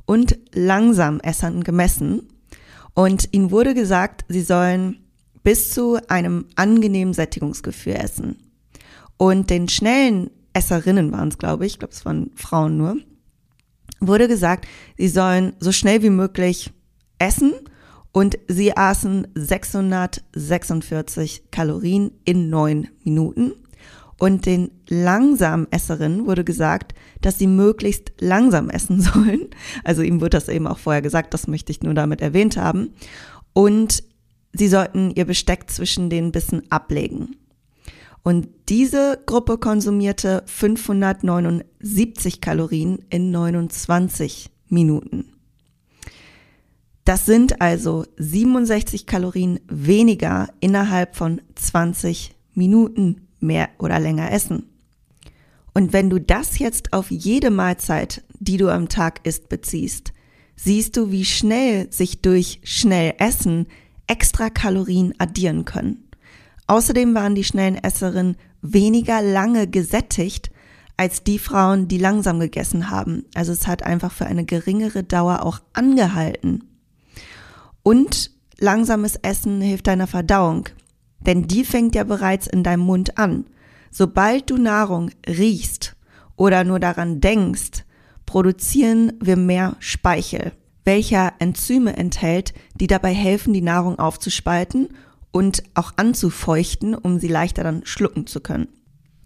und 0.05 0.37
Langsamessern 0.53 1.63
gemessen 1.63 2.27
und 2.93 3.29
ihnen 3.31 3.51
wurde 3.51 3.73
gesagt, 3.73 4.25
sie 4.27 4.41
sollen 4.41 4.99
bis 5.43 5.71
zu 5.71 5.97
einem 6.09 6.45
angenehmen 6.55 7.13
Sättigungsgefühl 7.13 7.93
essen. 7.93 8.50
Und 9.21 9.51
den 9.51 9.69
schnellen 9.69 10.31
Esserinnen 10.53 11.11
waren 11.11 11.27
es, 11.27 11.37
glaube 11.37 11.67
ich, 11.67 11.73
ich 11.73 11.79
glaube, 11.79 11.93
es 11.93 12.05
waren 12.05 12.31
Frauen 12.33 12.77
nur, 12.77 12.97
wurde 13.99 14.27
gesagt, 14.27 14.67
sie 14.97 15.09
sollen 15.09 15.53
so 15.59 15.71
schnell 15.71 16.01
wie 16.01 16.09
möglich 16.09 16.71
essen 17.19 17.53
und 18.11 18.39
sie 18.47 18.75
aßen 18.75 19.27
646 19.35 21.51
Kalorien 21.51 22.09
in 22.25 22.49
neun 22.49 22.87
Minuten. 23.03 23.51
Und 24.17 24.47
den 24.47 24.71
langsamen 24.89 25.71
Esserinnen 25.71 26.25
wurde 26.25 26.43
gesagt, 26.43 26.95
dass 27.21 27.37
sie 27.37 27.45
möglichst 27.45 28.13
langsam 28.19 28.71
essen 28.71 29.01
sollen. 29.01 29.49
Also 29.83 30.01
ihm 30.01 30.19
wird 30.19 30.33
das 30.33 30.49
eben 30.49 30.65
auch 30.65 30.79
vorher 30.79 31.03
gesagt, 31.03 31.35
das 31.35 31.45
möchte 31.45 31.71
ich 31.71 31.83
nur 31.83 31.93
damit 31.93 32.21
erwähnt 32.21 32.57
haben. 32.57 32.95
Und 33.53 34.03
sie 34.51 34.67
sollten 34.67 35.11
ihr 35.11 35.25
Besteck 35.25 35.69
zwischen 35.69 36.09
den 36.09 36.31
Bissen 36.31 36.71
ablegen. 36.71 37.35
Und 38.23 38.49
diese 38.69 39.19
Gruppe 39.25 39.57
konsumierte 39.57 40.43
579 40.45 42.39
Kalorien 42.39 42.99
in 43.09 43.31
29 43.31 44.49
Minuten. 44.69 45.33
Das 47.03 47.25
sind 47.25 47.61
also 47.61 48.05
67 48.17 49.07
Kalorien 49.07 49.59
weniger 49.67 50.49
innerhalb 50.59 51.15
von 51.15 51.41
20 51.55 52.35
Minuten 52.53 53.27
mehr 53.39 53.69
oder 53.79 53.99
länger 53.99 54.31
essen. 54.31 54.67
Und 55.73 55.93
wenn 55.93 56.09
du 56.09 56.19
das 56.19 56.59
jetzt 56.59 56.93
auf 56.93 57.09
jede 57.09 57.49
Mahlzeit, 57.49 58.23
die 58.39 58.57
du 58.57 58.69
am 58.69 58.87
Tag 58.87 59.25
isst, 59.25 59.49
beziehst, 59.49 60.13
siehst 60.55 60.95
du, 60.95 61.11
wie 61.11 61.25
schnell 61.25 61.91
sich 61.91 62.21
durch 62.21 62.59
schnell 62.63 63.15
Essen 63.17 63.67
extra 64.05 64.49
Kalorien 64.49 65.13
addieren 65.17 65.65
können. 65.65 66.10
Außerdem 66.71 67.13
waren 67.15 67.35
die 67.35 67.43
schnellen 67.43 67.75
Esserinnen 67.75 68.37
weniger 68.61 69.21
lange 69.21 69.67
gesättigt 69.67 70.51
als 70.95 71.21
die 71.21 71.37
Frauen, 71.37 71.89
die 71.89 71.97
langsam 71.97 72.39
gegessen 72.39 72.89
haben. 72.89 73.25
Also 73.33 73.51
es 73.51 73.67
hat 73.67 73.83
einfach 73.83 74.13
für 74.13 74.25
eine 74.25 74.45
geringere 74.45 75.03
Dauer 75.03 75.43
auch 75.43 75.59
angehalten. 75.73 76.63
Und 77.83 78.31
langsames 78.57 79.17
Essen 79.17 79.59
hilft 79.59 79.87
deiner 79.87 80.07
Verdauung, 80.07 80.69
denn 81.19 81.45
die 81.45 81.65
fängt 81.65 81.93
ja 81.93 82.05
bereits 82.05 82.47
in 82.47 82.63
deinem 82.63 82.83
Mund 82.83 83.17
an. 83.17 83.47
Sobald 83.91 84.49
du 84.49 84.55
Nahrung 84.55 85.11
riechst 85.27 85.97
oder 86.37 86.63
nur 86.63 86.79
daran 86.79 87.19
denkst, 87.19 87.83
produzieren 88.25 89.11
wir 89.19 89.35
mehr 89.35 89.75
Speichel 89.79 90.53
welcher 90.83 91.33
Enzyme 91.39 91.95
enthält, 91.95 92.53
die 92.75 92.87
dabei 92.87 93.13
helfen, 93.13 93.53
die 93.53 93.61
Nahrung 93.61 93.99
aufzuspalten 93.99 94.89
und 95.31 95.63
auch 95.73 95.93
anzufeuchten, 95.95 96.93
um 96.95 97.19
sie 97.19 97.27
leichter 97.27 97.63
dann 97.63 97.85
schlucken 97.85 98.27
zu 98.27 98.41
können. 98.41 98.67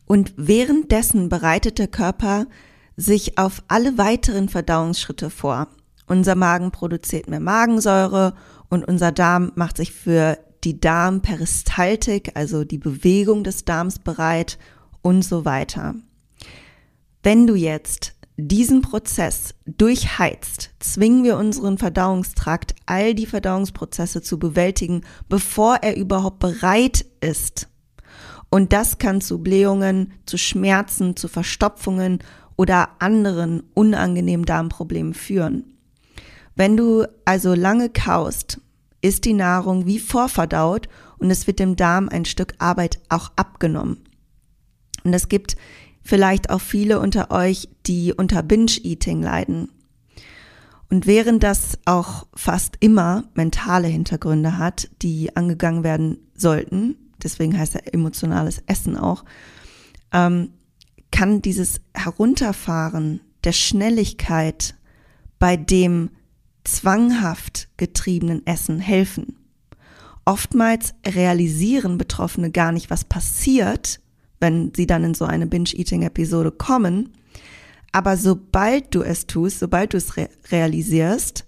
Und 0.06 0.34
währenddessen 0.38 1.30
bereitet 1.30 1.80
der 1.80 1.88
Körper 1.88 2.46
sich 2.96 3.38
auf 3.38 3.64
alle 3.68 3.98
weiteren 3.98 4.50
Verdauungsschritte 4.50 5.30
vor. 5.30 5.68
Unser 6.08 6.36
Magen 6.36 6.72
produziert 6.72 7.28
mehr 7.28 7.40
Magensäure 7.40 8.36
und 8.70 8.88
unser 8.88 9.12
Darm 9.12 9.52
macht 9.56 9.78
sich 9.78 9.92
für 9.92 10.38
die 10.64 10.80
Darmperistaltik, 10.80 12.32
also 12.36 12.64
die 12.64 12.78
Bewegung 12.78 13.44
des 13.44 13.66
Darms 13.66 14.00
bereit 14.00 14.58
und 15.02 15.24
so 15.24 15.46
weiter. 15.46 15.96
Wenn 17.24 17.48
du 17.48 17.56
jetzt 17.56 18.15
diesen 18.38 18.82
Prozess 18.82 19.56
durchheizt, 19.66 20.72
zwingen 20.80 21.24
wir 21.24 21.38
unseren 21.38 21.78
Verdauungstrakt, 21.78 22.76
all 22.86 23.14
die 23.14 23.26
Verdauungsprozesse 23.26 24.22
zu 24.22 24.38
bewältigen, 24.40 25.02
bevor 25.30 25.78
er 25.78 25.96
überhaupt 25.96 26.40
bereit 26.40 27.06
ist. 27.22 27.70
Und 28.50 28.74
das 28.74 28.98
kann 28.98 29.22
zu 29.22 29.40
Blähungen, 29.40 30.14
zu 30.26 30.38
Schmerzen, 30.38 31.16
zu 31.16 31.28
Verstopfungen 31.28 32.20
oder 32.58 32.90
anderen 33.00 33.64
unangenehmen 33.74 34.46
Darmproblemen 34.46 35.14
führen. 35.14 35.78
Wenn 36.56 36.78
du 36.78 37.06
also 37.26 37.54
lange 37.54 37.90
kaust, 37.90 38.62
ist 39.02 39.26
die 39.26 39.34
Nahrung 39.34 39.86
wie 39.86 40.00
vorverdaut 40.00 40.88
und 41.18 41.32
es 41.32 41.48
wird 41.48 41.60
dem 41.60 41.76
Darm 41.76 42.10
ein 42.10 42.26
Stück 42.26 42.54
Arbeit 42.60 43.00
auch 43.10 43.32
abgenommen. 43.36 44.06
Und 45.04 45.14
es 45.14 45.30
gibt 45.30 45.56
vielleicht 46.06 46.52
auch 46.52 46.62
viele 46.62 47.00
unter 47.00 47.32
euch, 47.32 47.68
die 47.88 48.14
unter 48.14 48.44
Binge-Eating 48.44 49.22
leiden. 49.22 49.70
Und 50.90 51.08
während 51.08 51.44
das 51.44 51.80
auch 51.86 52.28
fast 52.36 52.78
immer 52.80 53.26
mentale 53.34 53.88
Hintergründe 53.88 54.60
hat, 54.60 54.88
die 55.02 55.36
angegangen 55.36 55.84
werden 55.84 56.20
sollten, 56.36 56.96
deswegen 57.22 57.58
heißt 57.58 57.76
er 57.76 57.94
emotionales 57.94 58.62
Essen 58.68 58.96
auch, 58.96 59.26
ähm, 60.14 60.52
kann 61.12 61.42
dieses 61.42 61.82
Herunterfahren 61.94 63.22
der 63.44 63.54
Schnelligkeit 63.54 64.76
bei 65.40 65.58
dem 65.58 66.12
zwanghaft 66.64 67.68
getriebenen 67.78 68.46
Essen 68.46 68.80
helfen. 68.80 69.38
Oftmals 70.24 70.94
realisieren 71.06 71.98
Betroffene 71.98 72.52
gar 72.52 72.72
nicht, 72.72 72.92
was 72.92 73.06
passiert, 73.06 74.02
wenn 74.40 74.74
sie 74.76 74.88
dann 74.88 75.04
in 75.04 75.14
so 75.14 75.26
eine 75.26 75.48
Binge-Eating-Episode 75.48 76.52
kommen. 76.52 77.14
Aber 77.92 78.18
sobald 78.18 78.94
du 78.94 79.02
es 79.02 79.28
tust, 79.28 79.60
sobald 79.60 79.94
du 79.94 79.98
es 79.98 80.18
re 80.18 80.30
realisierst, 80.52 81.46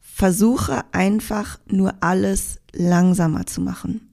versuche 0.00 0.84
einfach 0.92 1.58
nur 1.66 1.94
alles 2.00 2.60
langsamer 2.72 3.46
zu 3.46 3.60
machen. 3.60 4.08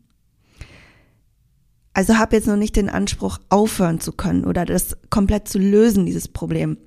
Also 1.93 2.17
hab 2.17 2.33
jetzt 2.33 2.47
noch 2.47 2.57
nicht 2.57 2.75
den 2.75 2.89
Anspruch, 2.89 3.39
aufhören 3.49 3.99
zu 3.99 4.11
können 4.11 4.45
oder 4.45 4.65
das 4.65 4.97
komplett 5.09 5.47
zu 5.47 5.59
lösen, 5.59 6.05
dieses 6.05 6.27
Problem, 6.27 6.77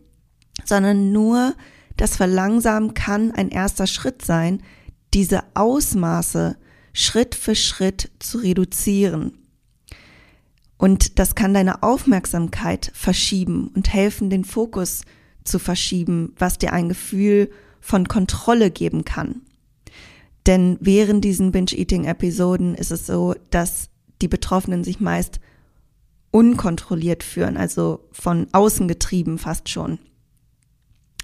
sondern 0.64 1.12
nur 1.12 1.54
das 1.96 2.16
Verlangsamen 2.16 2.94
kann 2.94 3.30
ein 3.30 3.48
erster 3.48 3.86
Schritt 3.86 4.24
sein, 4.24 4.62
diese 5.14 5.44
Ausmaße 5.54 6.56
Schritt 6.92 7.34
für 7.34 7.54
Schritt 7.54 8.10
zu 8.18 8.38
reduzieren. 8.38 9.45
Und 10.78 11.18
das 11.18 11.34
kann 11.34 11.54
deine 11.54 11.82
Aufmerksamkeit 11.82 12.90
verschieben 12.94 13.70
und 13.74 13.92
helfen, 13.92 14.28
den 14.30 14.44
Fokus 14.44 15.02
zu 15.44 15.58
verschieben, 15.58 16.34
was 16.38 16.58
dir 16.58 16.72
ein 16.72 16.88
Gefühl 16.88 17.50
von 17.80 18.08
Kontrolle 18.08 18.70
geben 18.70 19.04
kann. 19.04 19.42
Denn 20.46 20.76
während 20.80 21.24
diesen 21.24 21.50
Binge-Eating-Episoden 21.50 22.74
ist 22.74 22.92
es 22.92 23.06
so, 23.06 23.34
dass 23.50 23.88
die 24.22 24.28
Betroffenen 24.28 24.84
sich 24.84 25.00
meist 25.00 25.40
unkontrolliert 26.30 27.22
führen, 27.22 27.56
also 27.56 28.08
von 28.12 28.46
außen 28.52 28.88
getrieben 28.88 29.38
fast 29.38 29.68
schon. 29.68 29.98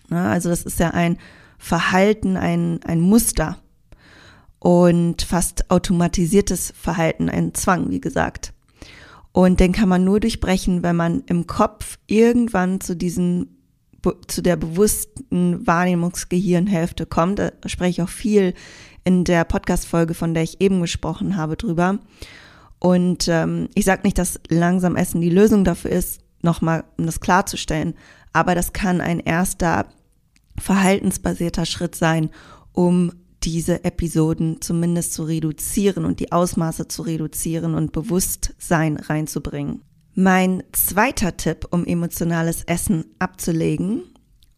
Also 0.08 0.48
das 0.48 0.62
ist 0.62 0.80
ja 0.80 0.90
ein 0.90 1.18
Verhalten, 1.58 2.36
ein, 2.36 2.80
ein 2.84 3.00
Muster 3.00 3.58
und 4.58 5.22
fast 5.22 5.70
automatisiertes 5.70 6.72
Verhalten, 6.76 7.28
ein 7.28 7.54
Zwang, 7.54 7.90
wie 7.90 8.00
gesagt. 8.00 8.52
Und 9.32 9.60
den 9.60 9.72
kann 9.72 9.88
man 9.88 10.04
nur 10.04 10.20
durchbrechen, 10.20 10.82
wenn 10.82 10.96
man 10.96 11.22
im 11.26 11.46
Kopf 11.46 11.98
irgendwann 12.06 12.80
zu 12.80 12.94
diesen 12.94 13.58
zu 14.26 14.42
der 14.42 14.56
bewussten 14.56 15.64
Wahrnehmungsgehirnhälfte 15.64 17.06
kommt. 17.06 17.38
Da 17.38 17.52
spreche 17.66 17.90
ich 17.90 18.02
auch 18.02 18.08
viel 18.08 18.52
in 19.04 19.22
der 19.22 19.44
Podcast-Folge, 19.44 20.14
von 20.14 20.34
der 20.34 20.42
ich 20.42 20.60
eben 20.60 20.80
gesprochen 20.80 21.36
habe, 21.36 21.56
drüber. 21.56 22.00
Und 22.80 23.28
ähm, 23.28 23.68
ich 23.74 23.84
sage 23.84 24.02
nicht, 24.02 24.18
dass 24.18 24.40
langsam 24.48 24.96
Essen 24.96 25.20
die 25.20 25.30
Lösung 25.30 25.62
dafür 25.62 25.92
ist, 25.92 26.20
nochmal, 26.42 26.82
um 26.98 27.06
das 27.06 27.20
klarzustellen, 27.20 27.94
aber 28.32 28.56
das 28.56 28.72
kann 28.72 29.00
ein 29.00 29.20
erster 29.20 29.86
verhaltensbasierter 30.58 31.64
Schritt 31.64 31.94
sein, 31.94 32.30
um 32.72 33.12
diese 33.44 33.84
Episoden 33.84 34.60
zumindest 34.60 35.14
zu 35.14 35.24
reduzieren 35.24 36.04
und 36.04 36.20
die 36.20 36.32
Ausmaße 36.32 36.88
zu 36.88 37.02
reduzieren 37.02 37.74
und 37.74 37.92
Bewusstsein 37.92 38.96
reinzubringen. 38.96 39.82
Mein 40.14 40.62
zweiter 40.72 41.36
Tipp, 41.36 41.66
um 41.70 41.86
emotionales 41.86 42.64
Essen 42.64 43.04
abzulegen 43.18 44.02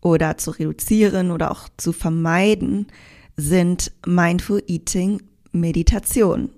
oder 0.00 0.36
zu 0.36 0.50
reduzieren 0.50 1.30
oder 1.30 1.50
auch 1.50 1.68
zu 1.76 1.92
vermeiden, 1.92 2.88
sind 3.36 3.92
Mindful 4.06 4.62
Eating 4.66 5.22
Meditation. 5.52 6.50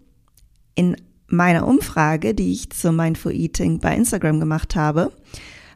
In 0.74 0.96
meiner 1.28 1.66
Umfrage, 1.66 2.34
die 2.34 2.52
ich 2.52 2.70
zu 2.70 2.92
Mindful 2.92 3.32
Eating 3.32 3.80
bei 3.80 3.94
Instagram 3.94 4.40
gemacht 4.40 4.76
habe, 4.76 5.12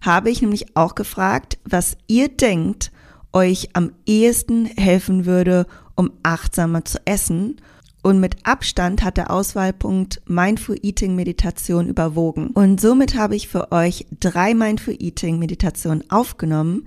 habe 0.01 0.31
ich 0.31 0.41
nämlich 0.41 0.77
auch 0.77 0.95
gefragt, 0.95 1.59
was 1.65 1.97
ihr 2.07 2.29
denkt, 2.29 2.91
euch 3.33 3.71
am 3.75 3.93
ehesten 4.07 4.67
helfen 4.67 5.27
würde, 5.27 5.67
um 6.01 6.11
achtsamer 6.23 6.85
zu 6.87 6.99
essen. 7.05 7.61
Und 8.03 8.19
mit 8.21 8.47
Abstand 8.47 9.03
hat 9.03 9.19
der 9.19 9.31
Auswahlpunkt 9.31 10.23
Mindful 10.27 10.79
Eating 10.81 11.15
Meditation 11.15 11.89
überwogen. 11.89 12.49
Und 12.49 12.81
somit 12.81 13.15
habe 13.15 13.37
ich 13.37 13.49
für 13.49 13.71
euch 13.71 14.07
drei 14.19 14.55
Mindful 14.55 14.97
Eating 14.99 15.39
Meditationen 15.39 16.11
aufgenommen, 16.11 16.87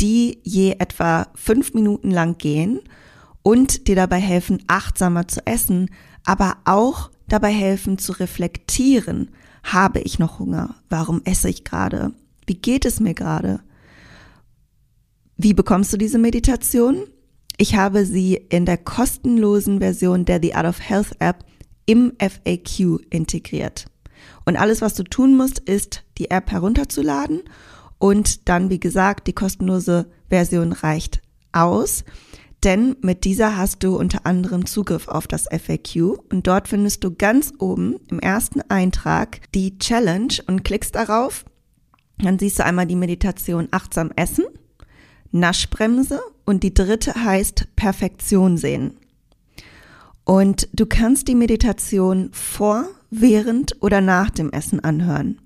die 0.00 0.38
je 0.42 0.76
etwa 0.78 1.26
fünf 1.34 1.74
Minuten 1.74 2.10
lang 2.10 2.38
gehen 2.38 2.80
und 3.42 3.86
dir 3.88 3.96
dabei 3.96 4.18
helfen, 4.18 4.62
achtsamer 4.66 5.28
zu 5.28 5.46
essen, 5.46 5.90
aber 6.24 6.56
auch 6.64 7.10
dabei 7.28 7.52
helfen 7.52 7.98
zu 7.98 8.12
reflektieren. 8.12 9.28
Habe 9.62 10.00
ich 10.00 10.18
noch 10.18 10.38
Hunger? 10.38 10.76
Warum 10.88 11.20
esse 11.24 11.50
ich 11.50 11.64
gerade? 11.64 12.14
Wie 12.46 12.54
geht 12.56 12.86
es 12.86 13.00
mir 13.00 13.12
gerade? 13.12 13.60
Wie 15.36 15.52
bekommst 15.52 15.92
du 15.92 15.98
diese 15.98 16.18
Meditation? 16.18 17.02
Ich 17.58 17.74
habe 17.74 18.04
sie 18.04 18.34
in 18.34 18.66
der 18.66 18.76
kostenlosen 18.76 19.78
Version 19.78 20.24
der 20.26 20.40
The 20.42 20.54
Art 20.54 20.66
of 20.66 20.80
Health 20.80 21.16
App 21.20 21.44
im 21.86 22.12
FAQ 22.18 23.00
integriert. 23.10 23.86
Und 24.44 24.56
alles, 24.56 24.82
was 24.82 24.94
du 24.94 25.04
tun 25.04 25.36
musst, 25.36 25.60
ist, 25.60 26.04
die 26.18 26.30
App 26.30 26.50
herunterzuladen 26.50 27.42
und 27.98 28.48
dann, 28.48 28.68
wie 28.68 28.80
gesagt, 28.80 29.26
die 29.26 29.32
kostenlose 29.32 30.06
Version 30.28 30.72
reicht 30.72 31.22
aus. 31.52 32.04
Denn 32.62 32.96
mit 33.00 33.24
dieser 33.24 33.56
hast 33.56 33.82
du 33.84 33.96
unter 33.96 34.26
anderem 34.26 34.66
Zugriff 34.66 35.08
auf 35.08 35.26
das 35.26 35.44
FAQ 35.44 36.18
und 36.30 36.46
dort 36.46 36.68
findest 36.68 37.04
du 37.04 37.14
ganz 37.14 37.52
oben 37.58 37.96
im 38.10 38.18
ersten 38.18 38.60
Eintrag 38.62 39.40
die 39.54 39.78
Challenge 39.78 40.34
und 40.46 40.64
klickst 40.64 40.94
darauf. 40.94 41.44
Dann 42.18 42.38
siehst 42.38 42.58
du 42.58 42.64
einmal 42.64 42.86
die 42.86 42.96
Meditation 42.96 43.68
achtsam 43.70 44.10
essen 44.16 44.44
Naschbremse 45.32 46.20
und 46.44 46.62
die 46.62 46.74
dritte 46.74 47.14
heißt 47.14 47.68
Perfektion 47.76 48.56
sehen. 48.56 48.94
Und 50.24 50.68
du 50.72 50.86
kannst 50.86 51.28
die 51.28 51.34
Meditation 51.34 52.30
vor, 52.32 52.86
während 53.10 53.80
oder 53.82 54.00
nach 54.00 54.30
dem 54.30 54.50
Essen 54.50 54.80
anhören. 54.80 55.40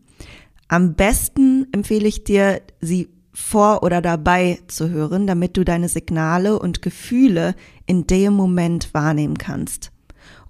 Am 0.69 0.95
besten 0.95 1.67
empfehle 1.73 2.09
ich 2.09 2.25
dir, 2.25 2.63
sie 2.81 3.09
vor 3.33 3.83
oder 3.83 4.01
dabei 4.01 4.59
zu 4.67 4.89
hören, 4.89 5.27
damit 5.27 5.57
du 5.57 5.65
deine 5.65 5.89
Signale 5.89 6.59
und 6.59 6.83
Gefühle 6.83 7.55
in 7.87 8.07
dem 8.07 8.33
Moment 8.33 8.93
wahrnehmen 8.95 9.39
kannst. 9.39 9.93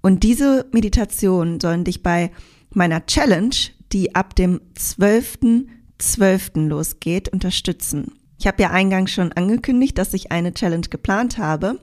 Und 0.01 0.23
diese 0.23 0.65
Meditationen 0.71 1.59
sollen 1.59 1.83
dich 1.83 2.01
bei 2.01 2.31
meiner 2.73 3.05
Challenge, 3.05 3.55
die 3.91 4.15
ab 4.15 4.35
dem 4.35 4.61
12.12. 4.77 5.67
.12. 6.01 6.67
losgeht, 6.67 7.29
unterstützen. 7.29 8.13
Ich 8.41 8.47
habe 8.47 8.63
ja 8.63 8.71
eingangs 8.71 9.11
schon 9.11 9.31
angekündigt, 9.33 9.99
dass 9.99 10.15
ich 10.15 10.31
eine 10.31 10.51
Challenge 10.51 10.87
geplant 10.89 11.37
habe 11.37 11.79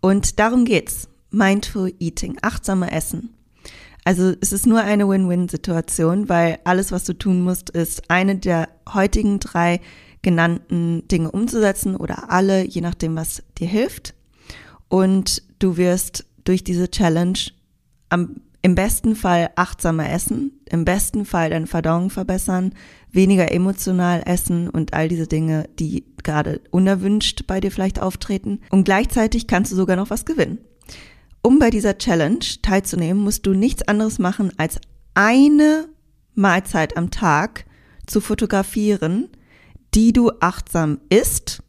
und 0.00 0.38
darum 0.38 0.64
geht's. 0.64 1.06
Mindful 1.30 1.92
Eating, 1.98 2.38
achtsame 2.40 2.90
Essen. 2.90 3.34
Also 4.04 4.32
es 4.40 4.54
ist 4.54 4.66
nur 4.66 4.80
eine 4.80 5.06
Win-Win-Situation, 5.06 6.30
weil 6.30 6.60
alles, 6.64 6.92
was 6.92 7.04
du 7.04 7.12
tun 7.12 7.42
musst, 7.42 7.68
ist 7.68 8.10
eine 8.10 8.36
der 8.36 8.70
heutigen 8.90 9.38
drei 9.38 9.82
genannten 10.22 11.06
Dinge 11.08 11.30
umzusetzen 11.30 11.94
oder 11.94 12.30
alle, 12.30 12.64
je 12.64 12.80
nachdem, 12.80 13.14
was 13.14 13.42
dir 13.58 13.68
hilft. 13.68 14.14
Und 14.88 15.42
du 15.58 15.76
wirst 15.76 16.24
durch 16.44 16.64
diese 16.64 16.90
Challenge 16.90 17.38
am 18.08 18.36
im 18.68 18.74
besten 18.74 19.16
Fall 19.16 19.48
achtsamer 19.56 20.10
essen, 20.12 20.60
im 20.66 20.84
besten 20.84 21.24
Fall 21.24 21.48
deine 21.48 21.66
Verdauung 21.66 22.10
verbessern, 22.10 22.74
weniger 23.10 23.50
emotional 23.50 24.22
essen 24.26 24.68
und 24.68 24.92
all 24.92 25.08
diese 25.08 25.26
Dinge, 25.26 25.70
die 25.78 26.04
gerade 26.22 26.60
unerwünscht 26.70 27.46
bei 27.46 27.60
dir 27.60 27.70
vielleicht 27.70 27.98
auftreten. 27.98 28.60
Und 28.68 28.84
gleichzeitig 28.84 29.46
kannst 29.46 29.72
du 29.72 29.76
sogar 29.76 29.96
noch 29.96 30.10
was 30.10 30.26
gewinnen. 30.26 30.58
Um 31.40 31.58
bei 31.58 31.70
dieser 31.70 31.96
Challenge 31.96 32.44
teilzunehmen, 32.60 33.24
musst 33.24 33.46
du 33.46 33.54
nichts 33.54 33.88
anderes 33.88 34.18
machen, 34.18 34.52
als 34.58 34.78
eine 35.14 35.88
Mahlzeit 36.34 36.98
am 36.98 37.10
Tag 37.10 37.64
zu 38.06 38.20
fotografieren, 38.20 39.30
die 39.94 40.12
du 40.12 40.30
achtsam 40.40 41.00
isst 41.08 41.62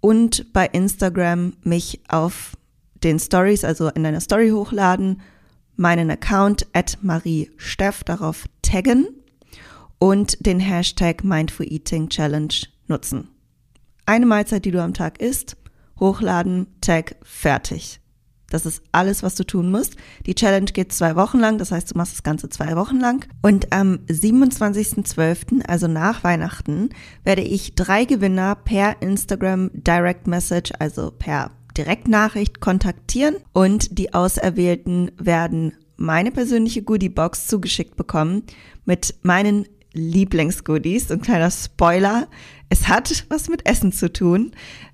und 0.00 0.52
bei 0.52 0.66
Instagram 0.66 1.52
mich 1.62 2.00
auf 2.08 2.56
den 3.04 3.20
Stories, 3.20 3.62
also 3.62 3.86
in 3.90 4.02
deiner 4.02 4.20
Story 4.20 4.50
hochladen 4.50 5.22
meinen 5.80 6.10
Account 6.10 6.66
at 6.74 6.98
Marie 7.00 7.50
Steff 7.56 8.04
darauf 8.04 8.44
taggen 8.60 9.08
und 9.98 10.44
den 10.44 10.60
Hashtag 10.60 11.24
Mindful 11.24 11.66
Eating 11.72 12.10
Challenge 12.10 12.54
nutzen. 12.86 13.28
Eine 14.04 14.26
Mahlzeit, 14.26 14.66
die 14.66 14.72
du 14.72 14.82
am 14.82 14.92
Tag 14.92 15.20
isst, 15.20 15.56
hochladen, 15.98 16.66
Tag, 16.82 17.16
fertig. 17.22 18.00
Das 18.50 18.66
ist 18.66 18.82
alles, 18.92 19.22
was 19.22 19.36
du 19.36 19.44
tun 19.44 19.70
musst. 19.70 19.96
Die 20.26 20.34
Challenge 20.34 20.66
geht 20.66 20.92
zwei 20.92 21.16
Wochen 21.16 21.38
lang, 21.38 21.56
das 21.56 21.72
heißt, 21.72 21.92
du 21.92 21.96
machst 21.96 22.12
das 22.12 22.22
Ganze 22.24 22.48
zwei 22.50 22.76
Wochen 22.76 22.98
lang. 22.98 23.26
Und 23.40 23.72
am 23.72 24.00
27.12., 24.08 25.64
also 25.66 25.86
nach 25.86 26.24
Weihnachten, 26.24 26.90
werde 27.24 27.42
ich 27.42 27.74
drei 27.74 28.04
Gewinner 28.04 28.54
per 28.56 29.00
Instagram 29.00 29.70
Direct 29.72 30.26
Message, 30.26 30.72
also 30.78 31.10
per 31.10 31.52
Direktnachricht 31.80 32.60
kontaktieren 32.60 33.36
und 33.54 33.98
die 33.98 34.12
Auserwählten 34.12 35.12
werden 35.16 35.72
meine 35.96 36.30
persönliche 36.30 36.82
Goodie-Box 36.82 37.46
zugeschickt 37.46 37.96
bekommen 37.96 38.42
mit 38.84 39.14
meinen 39.22 39.66
Lieblingsgoodies. 39.94 41.10
Und 41.10 41.22
kleiner 41.22 41.50
Spoiler, 41.50 42.28
es 42.68 42.88
hat 42.88 43.24
was 43.30 43.48
mit 43.48 43.66
Essen 43.66 43.92
zu 43.92 44.12
tun, 44.12 44.52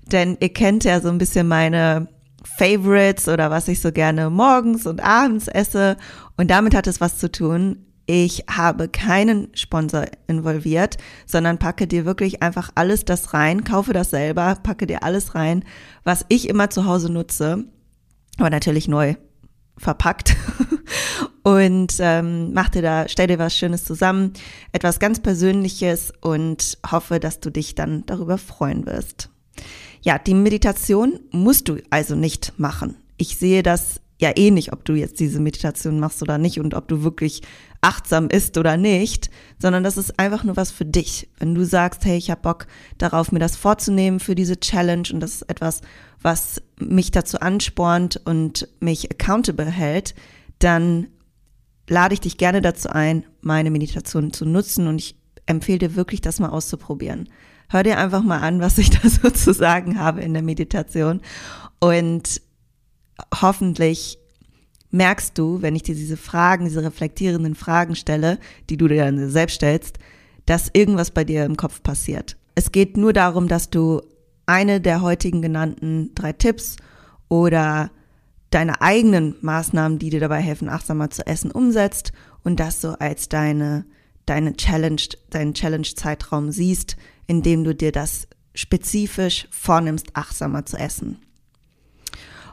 denn 0.09 0.37
ihr 0.39 0.53
kennt 0.53 0.85
ja 0.85 1.01
so 1.01 1.09
ein 1.09 1.17
bisschen 1.17 1.49
meine 1.49 2.07
Favorites 2.57 3.27
oder 3.27 3.51
was 3.51 3.67
ich 3.67 3.81
so 3.81 3.91
gerne 3.91 4.29
morgens 4.29 4.85
und 4.85 5.01
abends 5.01 5.49
esse. 5.49 5.97
Und 6.37 6.49
damit 6.49 6.73
hat 6.73 6.87
es 6.87 7.01
was 7.01 7.17
zu 7.17 7.29
tun. 7.29 7.86
Ich 8.09 8.45
habe 8.49 8.87
keinen 8.87 9.49
Sponsor 9.53 10.05
involviert, 10.27 10.95
sondern 11.25 11.59
packe 11.59 11.87
dir 11.87 12.05
wirklich 12.05 12.41
einfach 12.41 12.71
alles 12.73 13.03
das 13.03 13.33
rein, 13.33 13.65
kaufe 13.65 13.91
das 13.91 14.11
selber, 14.11 14.55
packe 14.63 14.87
dir 14.87 15.03
alles 15.03 15.35
rein, 15.35 15.65
was 16.05 16.25
ich 16.29 16.47
immer 16.47 16.69
zu 16.69 16.85
Hause 16.85 17.11
nutze, 17.11 17.65
aber 18.37 18.49
natürlich 18.49 18.87
neu 18.87 19.15
verpackt 19.77 20.37
und 21.43 21.95
ähm, 21.99 22.53
mach 22.53 22.69
dir 22.69 22.81
da, 22.81 23.09
stell 23.09 23.27
dir 23.27 23.39
was 23.39 23.55
Schönes 23.55 23.83
zusammen, 23.83 24.31
etwas 24.71 24.99
ganz 24.99 25.19
Persönliches 25.19 26.13
und 26.21 26.77
hoffe, 26.89 27.19
dass 27.19 27.41
du 27.41 27.49
dich 27.49 27.75
dann 27.75 28.05
darüber 28.05 28.37
freuen 28.37 28.85
wirst. 28.85 29.29
Ja, 30.01 30.17
die 30.17 30.33
Meditation 30.33 31.19
musst 31.31 31.67
du 31.67 31.77
also 31.89 32.15
nicht 32.15 32.53
machen. 32.57 32.95
Ich 33.17 33.35
sehe 33.35 33.63
das 33.63 33.99
ja 34.19 34.31
eh 34.35 34.51
nicht, 34.51 34.73
ob 34.73 34.83
du 34.83 34.93
jetzt 34.93 35.19
diese 35.19 35.39
Meditation 35.39 35.99
machst 35.99 36.21
oder 36.21 36.37
nicht 36.37 36.59
und 36.59 36.73
ob 36.73 36.87
du 36.87 37.03
wirklich 37.03 37.41
achtsam 37.81 38.29
ist 38.29 38.57
oder 38.57 38.75
nicht, 38.75 39.29
sondern 39.59 39.83
das 39.83 39.97
ist 39.97 40.19
einfach 40.19 40.43
nur 40.43 40.57
was 40.57 40.71
für 40.71 40.85
dich. 40.85 41.29
Wenn 41.39 41.53
du 41.53 41.65
sagst, 41.65 42.03
hey, 42.05 42.17
ich 42.17 42.31
habe 42.31 42.41
Bock 42.41 42.67
darauf, 42.97 43.31
mir 43.31 43.39
das 43.39 43.55
vorzunehmen 43.55 44.19
für 44.19 44.35
diese 44.35 44.59
Challenge 44.59 45.07
und 45.13 45.19
das 45.19 45.35
ist 45.35 45.41
etwas, 45.43 45.81
was 46.21 46.61
mich 46.79 47.11
dazu 47.11 47.39
anspornt 47.39 48.19
und 48.25 48.67
mich 48.79 49.11
accountable 49.11 49.69
hält, 49.69 50.15
dann 50.59 51.07
lade 51.87 52.15
ich 52.15 52.21
dich 52.21 52.37
gerne 52.37 52.61
dazu 52.61 52.89
ein, 52.89 53.23
meine 53.41 53.69
Meditation 53.69 54.33
zu 54.33 54.45
nutzen 54.45 54.87
und 54.87 54.99
ich 54.99 55.15
empfehle 55.45 55.79
dir 55.79 55.95
wirklich, 55.95 56.21
das 56.21 56.39
mal 56.39 56.49
auszuprobieren. 56.49 57.29
Hör 57.69 57.83
dir 57.83 57.97
einfach 57.97 58.23
mal 58.23 58.39
an, 58.39 58.59
was 58.59 58.77
ich 58.79 58.89
da 59.01 59.07
so 59.07 59.29
zu 59.29 59.53
sagen 59.53 59.99
habe 59.99 60.21
in 60.21 60.33
der 60.33 60.43
Meditation 60.43 61.21
und 61.79 62.41
hoffentlich 63.33 64.19
merkst 64.91 65.37
du, 65.37 65.61
wenn 65.61 65.75
ich 65.75 65.83
dir 65.83 65.95
diese 65.95 66.17
Fragen, 66.17 66.65
diese 66.65 66.83
reflektierenden 66.83 67.55
Fragen 67.55 67.95
stelle, 67.95 68.39
die 68.69 68.77
du 68.77 68.87
dir 68.87 69.03
dann 69.05 69.29
selbst 69.29 69.55
stellst, 69.55 69.99
dass 70.45 70.69
irgendwas 70.73 71.11
bei 71.11 71.23
dir 71.23 71.45
im 71.45 71.57
Kopf 71.57 71.83
passiert. 71.83 72.37
Es 72.55 72.71
geht 72.71 72.97
nur 72.97 73.13
darum, 73.13 73.47
dass 73.47 73.69
du 73.69 74.01
eine 74.45 74.79
der 74.81 75.01
heutigen 75.01 75.41
genannten 75.41 76.15
drei 76.15 76.31
Tipps 76.31 76.77
oder 77.27 77.91
deine 78.49 78.81
eigenen 78.81 79.35
Maßnahmen, 79.41 79.99
die 79.99 80.09
dir 80.09 80.21
dabei 80.21 80.39
helfen, 80.41 80.69
achtsamer 80.69 81.09
zu 81.09 81.27
essen, 81.27 81.51
umsetzt 81.51 82.13
und 82.43 82.59
das 82.59 82.79
so 82.79 82.93
als 82.93 83.27
deine, 83.27 83.85
deine 84.25 84.55
Challenge, 84.55 85.01
deinen 85.29 85.53
Challenge-Zeitraum 85.53 86.51
siehst, 86.51 86.95
in 87.27 87.41
dem 87.41 87.65
du 87.65 87.75
dir 87.75 87.91
das 87.91 88.27
spezifisch 88.53 89.47
vornimmst, 89.51 90.15
achtsamer 90.15 90.65
zu 90.65 90.77
essen. 90.77 91.19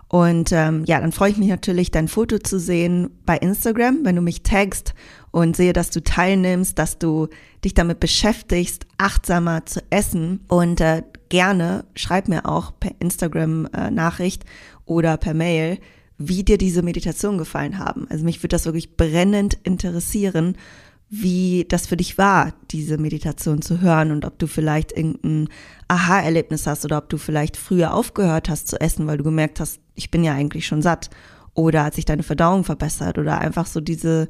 Und 0.08 0.52
ähm, 0.52 0.84
ja, 0.86 1.00
dann 1.00 1.12
freue 1.12 1.30
ich 1.30 1.38
mich 1.38 1.48
natürlich, 1.48 1.90
dein 1.90 2.08
Foto 2.08 2.38
zu 2.38 2.60
sehen 2.60 3.10
bei 3.26 3.36
Instagram, 3.36 4.00
wenn 4.04 4.16
du 4.16 4.22
mich 4.22 4.42
tagst 4.42 4.94
und 5.30 5.56
sehe, 5.56 5.72
dass 5.72 5.90
du 5.90 6.02
teilnimmst, 6.02 6.78
dass 6.78 6.98
du 6.98 7.28
dich 7.64 7.74
damit 7.74 8.00
beschäftigst, 8.00 8.86
achtsamer 8.98 9.66
zu 9.66 9.82
essen. 9.90 10.40
Und 10.48 10.80
äh, 10.80 11.02
gerne 11.28 11.84
schreib 11.96 12.28
mir 12.28 12.46
auch 12.46 12.72
per 12.78 12.92
Instagram 13.00 13.66
äh, 13.72 13.90
oder 14.84 15.16
per 15.16 15.34
Mail, 15.34 15.78
wie 16.18 16.44
dir 16.44 16.58
diese 16.58 16.82
Meditation 16.82 17.38
gefallen 17.38 17.78
haben. 17.78 18.06
Also 18.08 18.24
mich 18.24 18.38
würde 18.38 18.54
das 18.54 18.66
wirklich 18.66 18.96
brennend 18.96 19.58
interessieren, 19.64 20.56
wie 21.16 21.64
das 21.68 21.86
für 21.86 21.96
dich 21.96 22.18
war, 22.18 22.54
diese 22.72 22.98
Meditation 22.98 23.62
zu 23.62 23.80
hören 23.80 24.10
und 24.10 24.24
ob 24.24 24.36
du 24.38 24.48
vielleicht 24.48 24.90
irgendein 24.90 25.48
Aha-Erlebnis 25.86 26.66
hast 26.66 26.84
oder 26.84 26.98
ob 26.98 27.08
du 27.08 27.18
vielleicht 27.18 27.56
früher 27.56 27.94
aufgehört 27.94 28.48
hast 28.48 28.66
zu 28.66 28.80
essen, 28.80 29.06
weil 29.06 29.18
du 29.18 29.24
gemerkt 29.24 29.60
hast, 29.60 29.78
ich 29.94 30.10
bin 30.10 30.24
ja 30.24 30.34
eigentlich 30.34 30.66
schon 30.66 30.82
satt 30.82 31.10
oder 31.54 31.84
hat 31.84 31.94
sich 31.94 32.04
deine 32.04 32.24
Verdauung 32.24 32.64
verbessert 32.64 33.16
oder 33.18 33.38
einfach 33.38 33.66
so 33.66 33.80
diese, 33.80 34.26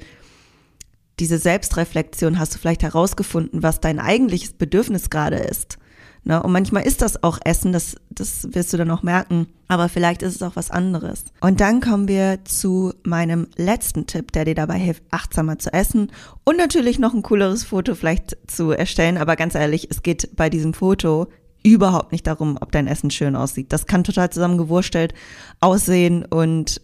diese 1.21 1.39
Selbstreflexion 1.39 2.39
hast 2.39 2.55
du 2.55 2.59
vielleicht 2.59 2.83
herausgefunden, 2.83 3.63
was 3.63 3.81
dein 3.81 3.99
eigentliches 3.99 4.53
Bedürfnis 4.53 5.09
gerade 5.09 5.37
ist. 5.37 5.79
Ne? 6.25 6.43
Und 6.43 6.53
manchmal 6.53 6.87
ist 6.87 7.03
das 7.03 7.23
auch 7.23 7.39
Essen, 7.45 7.73
das, 7.73 7.97
das 8.11 8.49
wirst 8.53 8.73
du 8.73 8.77
dann 8.77 8.91
auch 8.91 9.03
merken. 9.03 9.47
Aber 9.69 9.89
vielleicht 9.89 10.23
ist 10.23 10.37
es 10.37 10.43
auch 10.43 10.57
was 10.57 10.71
anderes. 10.71 11.25
Und 11.41 11.61
dann 11.61 11.81
kommen 11.81 12.09
wir 12.09 12.45
zu 12.45 12.93
meinem 13.05 13.49
letzten 13.57 14.07
Tipp, 14.07 14.33
der 14.33 14.45
dir 14.45 14.55
dabei 14.55 14.79
hilft, 14.79 15.03
achtsamer 15.11 15.59
zu 15.59 15.73
essen 15.73 16.11
und 16.45 16.57
natürlich 16.57 16.99
noch 16.99 17.15
ein 17.15 17.23
cooleres 17.23 17.65
Foto 17.65 17.95
vielleicht 17.95 18.37
zu 18.47 18.71
erstellen. 18.71 19.19
Aber 19.19 19.37
ganz 19.37 19.55
ehrlich, 19.55 19.89
es 19.91 20.03
geht 20.03 20.35
bei 20.35 20.49
diesem 20.49 20.75
Foto 20.75 21.29
überhaupt 21.63 22.13
nicht 22.13 22.27
darum, 22.27 22.59
ob 22.61 22.73
dein 22.73 22.87
Essen 22.87 23.11
schön 23.11 23.37
aussieht. 23.37 23.73
Das 23.73 23.87
kann 23.87 24.05
total 24.05 24.31
zusammengewurstelt 24.31 25.15
aussehen 25.61 26.25
und 26.25 26.81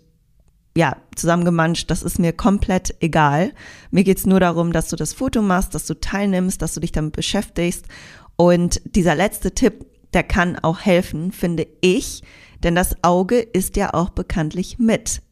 ja, 0.77 0.97
zusammengemanscht, 1.17 1.91
das 1.91 2.03
ist 2.03 2.19
mir 2.21 2.33
komplett 2.33 2.95
egal. 3.01 3.53
Mir 3.91 4.05
geht's 4.05 4.25
nur 4.25 4.39
darum, 4.39 4.73
dass 4.73 4.89
du 4.89 4.97
das 4.97 5.13
Foto 5.13 5.43
machst, 5.43 5.75
dass 5.75 5.85
du 5.85 5.95
teilnimmst, 5.95 6.63
dass 6.63 6.75
du 6.75 6.81
dich 6.81 6.93
damit 6.93 7.17
beschäftigst 7.17 7.87
und 8.37 8.81
dieser 8.85 9.15
letzte 9.15 9.53
Tipp, 9.53 9.87
der 10.13 10.23
kann 10.23 10.59
auch 10.59 10.81
helfen, 10.81 11.33
finde 11.33 11.67
ich, 11.81 12.23
denn 12.63 12.75
das 12.75 12.97
Auge 13.03 13.39
ist 13.39 13.77
ja 13.77 13.95
auch 13.95 14.11
bekanntlich 14.11 14.79
mit. 14.79 15.23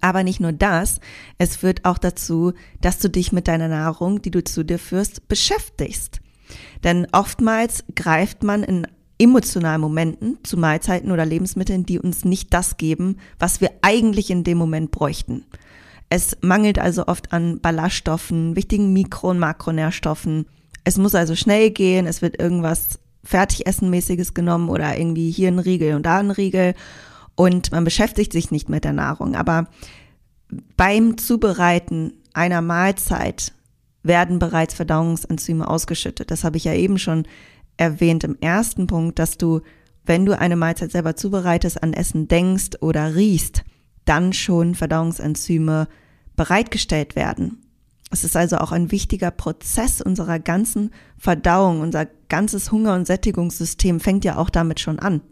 Aber 0.00 0.24
nicht 0.24 0.40
nur 0.40 0.52
das, 0.52 1.00
es 1.38 1.56
führt 1.56 1.84
auch 1.84 1.98
dazu, 1.98 2.52
dass 2.80 2.98
du 2.98 3.08
dich 3.08 3.32
mit 3.32 3.48
deiner 3.48 3.68
Nahrung, 3.68 4.20
die 4.20 4.30
du 4.30 4.42
zu 4.42 4.64
dir 4.64 4.78
führst, 4.78 5.28
beschäftigst. 5.28 6.20
Denn 6.84 7.06
oftmals 7.12 7.84
greift 7.94 8.42
man 8.42 8.62
in 8.62 8.86
emotionalen 9.18 9.80
Momenten 9.80 10.38
zu 10.42 10.56
Mahlzeiten 10.56 11.10
oder 11.10 11.24
Lebensmitteln, 11.24 11.86
die 11.86 11.98
uns 11.98 12.24
nicht 12.24 12.52
das 12.52 12.76
geben, 12.76 13.16
was 13.38 13.60
wir 13.60 13.70
eigentlich 13.82 14.30
in 14.30 14.44
dem 14.44 14.58
Moment 14.58 14.90
bräuchten. 14.90 15.44
Es 16.08 16.36
mangelt 16.40 16.78
also 16.78 17.06
oft 17.06 17.32
an 17.32 17.60
Ballaststoffen, 17.60 18.54
wichtigen 18.54 18.92
Mikro- 18.92 19.30
und 19.30 19.38
Makronährstoffen 19.38 20.46
es 20.86 20.98
muss 20.98 21.16
also 21.16 21.34
schnell 21.34 21.70
gehen, 21.70 22.06
es 22.06 22.22
wird 22.22 22.40
irgendwas 22.40 23.00
Fertigessenmäßiges 23.24 24.34
genommen 24.34 24.68
oder 24.68 24.96
irgendwie 24.96 25.32
hier 25.32 25.48
ein 25.48 25.58
Riegel 25.58 25.96
und 25.96 26.06
da 26.06 26.18
ein 26.18 26.30
Riegel 26.30 26.74
und 27.34 27.72
man 27.72 27.82
beschäftigt 27.82 28.32
sich 28.32 28.52
nicht 28.52 28.68
mit 28.68 28.84
der 28.84 28.92
Nahrung. 28.92 29.34
Aber 29.34 29.66
beim 30.76 31.18
Zubereiten 31.18 32.12
einer 32.34 32.62
Mahlzeit 32.62 33.52
werden 34.04 34.38
bereits 34.38 34.74
Verdauungsenzyme 34.74 35.68
ausgeschüttet. 35.68 36.30
Das 36.30 36.44
habe 36.44 36.56
ich 36.56 36.62
ja 36.62 36.74
eben 36.74 37.00
schon 37.00 37.26
erwähnt 37.76 38.22
im 38.22 38.38
ersten 38.40 38.86
Punkt, 38.86 39.18
dass 39.18 39.36
du, 39.38 39.62
wenn 40.04 40.24
du 40.24 40.38
eine 40.38 40.54
Mahlzeit 40.54 40.92
selber 40.92 41.16
zubereitest, 41.16 41.82
an 41.82 41.94
Essen 41.94 42.28
denkst 42.28 42.80
oder 42.80 43.16
riechst, 43.16 43.64
dann 44.04 44.32
schon 44.32 44.76
Verdauungsenzyme 44.76 45.88
bereitgestellt 46.36 47.16
werden. 47.16 47.65
Es 48.10 48.24
ist 48.24 48.36
also 48.36 48.58
auch 48.58 48.72
ein 48.72 48.92
wichtiger 48.92 49.30
Prozess 49.30 50.00
unserer 50.00 50.38
ganzen 50.38 50.90
Verdauung. 51.18 51.80
Unser 51.80 52.06
ganzes 52.28 52.70
Hunger- 52.70 52.94
und 52.94 53.06
Sättigungssystem 53.06 54.00
fängt 54.00 54.24
ja 54.24 54.36
auch 54.36 54.50
damit 54.50 54.80
schon 54.80 54.98
an 54.98 55.22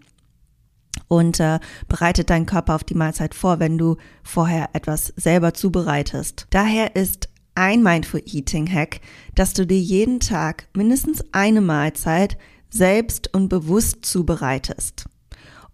und 1.08 1.40
äh, 1.40 1.58
bereitet 1.88 2.30
deinen 2.30 2.46
Körper 2.46 2.74
auf 2.74 2.84
die 2.84 2.94
Mahlzeit 2.94 3.34
vor, 3.34 3.58
wenn 3.60 3.78
du 3.78 3.96
vorher 4.22 4.70
etwas 4.72 5.12
selber 5.16 5.54
zubereitest. 5.54 6.46
Daher 6.50 6.96
ist 6.96 7.28
ein 7.54 7.82
Mindful 7.82 8.22
Eating 8.26 8.70
Hack, 8.70 9.00
dass 9.34 9.54
du 9.54 9.66
dir 9.66 9.78
jeden 9.78 10.20
Tag 10.20 10.68
mindestens 10.74 11.24
eine 11.32 11.60
Mahlzeit 11.60 12.36
selbst 12.70 13.32
und 13.32 13.48
bewusst 13.48 14.04
zubereitest 14.04 15.06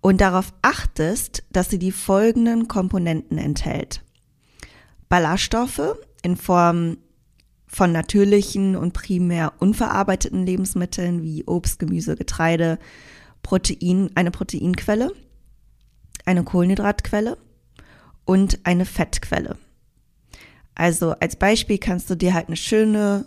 und 0.00 0.20
darauf 0.20 0.52
achtest, 0.62 1.42
dass 1.50 1.70
sie 1.70 1.78
die 1.78 1.92
folgenden 1.92 2.68
Komponenten 2.68 3.38
enthält. 3.38 4.02
Ballaststoffe, 5.08 5.96
in 6.22 6.36
Form 6.36 6.98
von 7.66 7.92
natürlichen 7.92 8.76
und 8.76 8.92
primär 8.92 9.52
unverarbeiteten 9.58 10.44
Lebensmitteln 10.44 11.22
wie 11.22 11.44
Obst, 11.46 11.78
Gemüse, 11.78 12.16
Getreide, 12.16 12.78
Protein, 13.42 14.10
eine 14.14 14.30
Proteinquelle, 14.30 15.12
eine 16.24 16.42
Kohlenhydratquelle 16.42 17.38
und 18.24 18.58
eine 18.64 18.84
Fettquelle. 18.84 19.56
Also 20.74 21.12
als 21.12 21.36
Beispiel 21.36 21.78
kannst 21.78 22.10
du 22.10 22.16
dir 22.16 22.34
halt 22.34 22.48
eine 22.48 22.56
schöne 22.56 23.26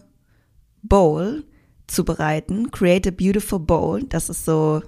Bowl 0.82 1.46
zubereiten. 1.88 2.72
Create 2.72 3.08
a 3.08 3.12
beautiful 3.12 3.60
bowl. 3.60 4.04
Das 4.04 4.30
ist 4.30 4.46
so 4.46 4.82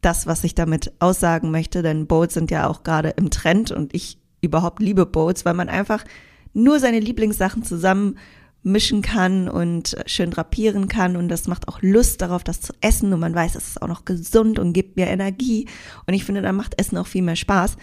das, 0.00 0.26
was 0.26 0.44
ich 0.44 0.54
damit 0.54 0.92
aussagen 0.98 1.50
möchte, 1.50 1.82
denn 1.82 2.06
Bowls 2.06 2.34
sind 2.34 2.50
ja 2.50 2.68
auch 2.68 2.82
gerade 2.82 3.10
im 3.10 3.30
Trend 3.30 3.70
und 3.70 3.94
ich 3.94 4.18
überhaupt 4.40 4.80
liebe 4.80 5.06
Bowls, 5.06 5.44
weil 5.44 5.54
man 5.54 5.68
einfach 5.68 6.04
nur 6.52 6.78
seine 6.80 7.00
Lieblingssachen 7.00 7.62
zusammen 7.62 8.16
mischen 8.62 9.00
kann 9.02 9.48
und 9.48 9.96
schön 10.06 10.30
drapieren 10.30 10.88
kann. 10.88 11.16
Und 11.16 11.28
das 11.28 11.48
macht 11.48 11.68
auch 11.68 11.80
Lust 11.82 12.20
darauf, 12.20 12.44
das 12.44 12.60
zu 12.60 12.72
essen. 12.80 13.12
Und 13.12 13.20
man 13.20 13.34
weiß, 13.34 13.54
es 13.54 13.68
ist 13.68 13.82
auch 13.82 13.88
noch 13.88 14.04
gesund 14.04 14.58
und 14.58 14.72
gibt 14.72 14.96
mir 14.96 15.06
Energie. 15.06 15.66
Und 16.06 16.14
ich 16.14 16.24
finde, 16.24 16.42
da 16.42 16.52
macht 16.52 16.78
Essen 16.78 16.98
auch 16.98 17.06
viel 17.06 17.22
mehr 17.22 17.36
Spaß. 17.36 17.76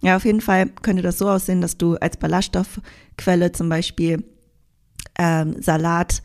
Ja, 0.00 0.16
auf 0.16 0.24
jeden 0.24 0.40
Fall 0.40 0.68
könnte 0.82 1.02
das 1.02 1.18
so 1.18 1.28
aussehen, 1.28 1.60
dass 1.60 1.78
du 1.78 1.96
als 1.96 2.16
Ballaststoffquelle 2.16 3.52
zum 3.52 3.68
Beispiel 3.68 4.24
ähm, 5.18 5.60
Salat 5.60 6.22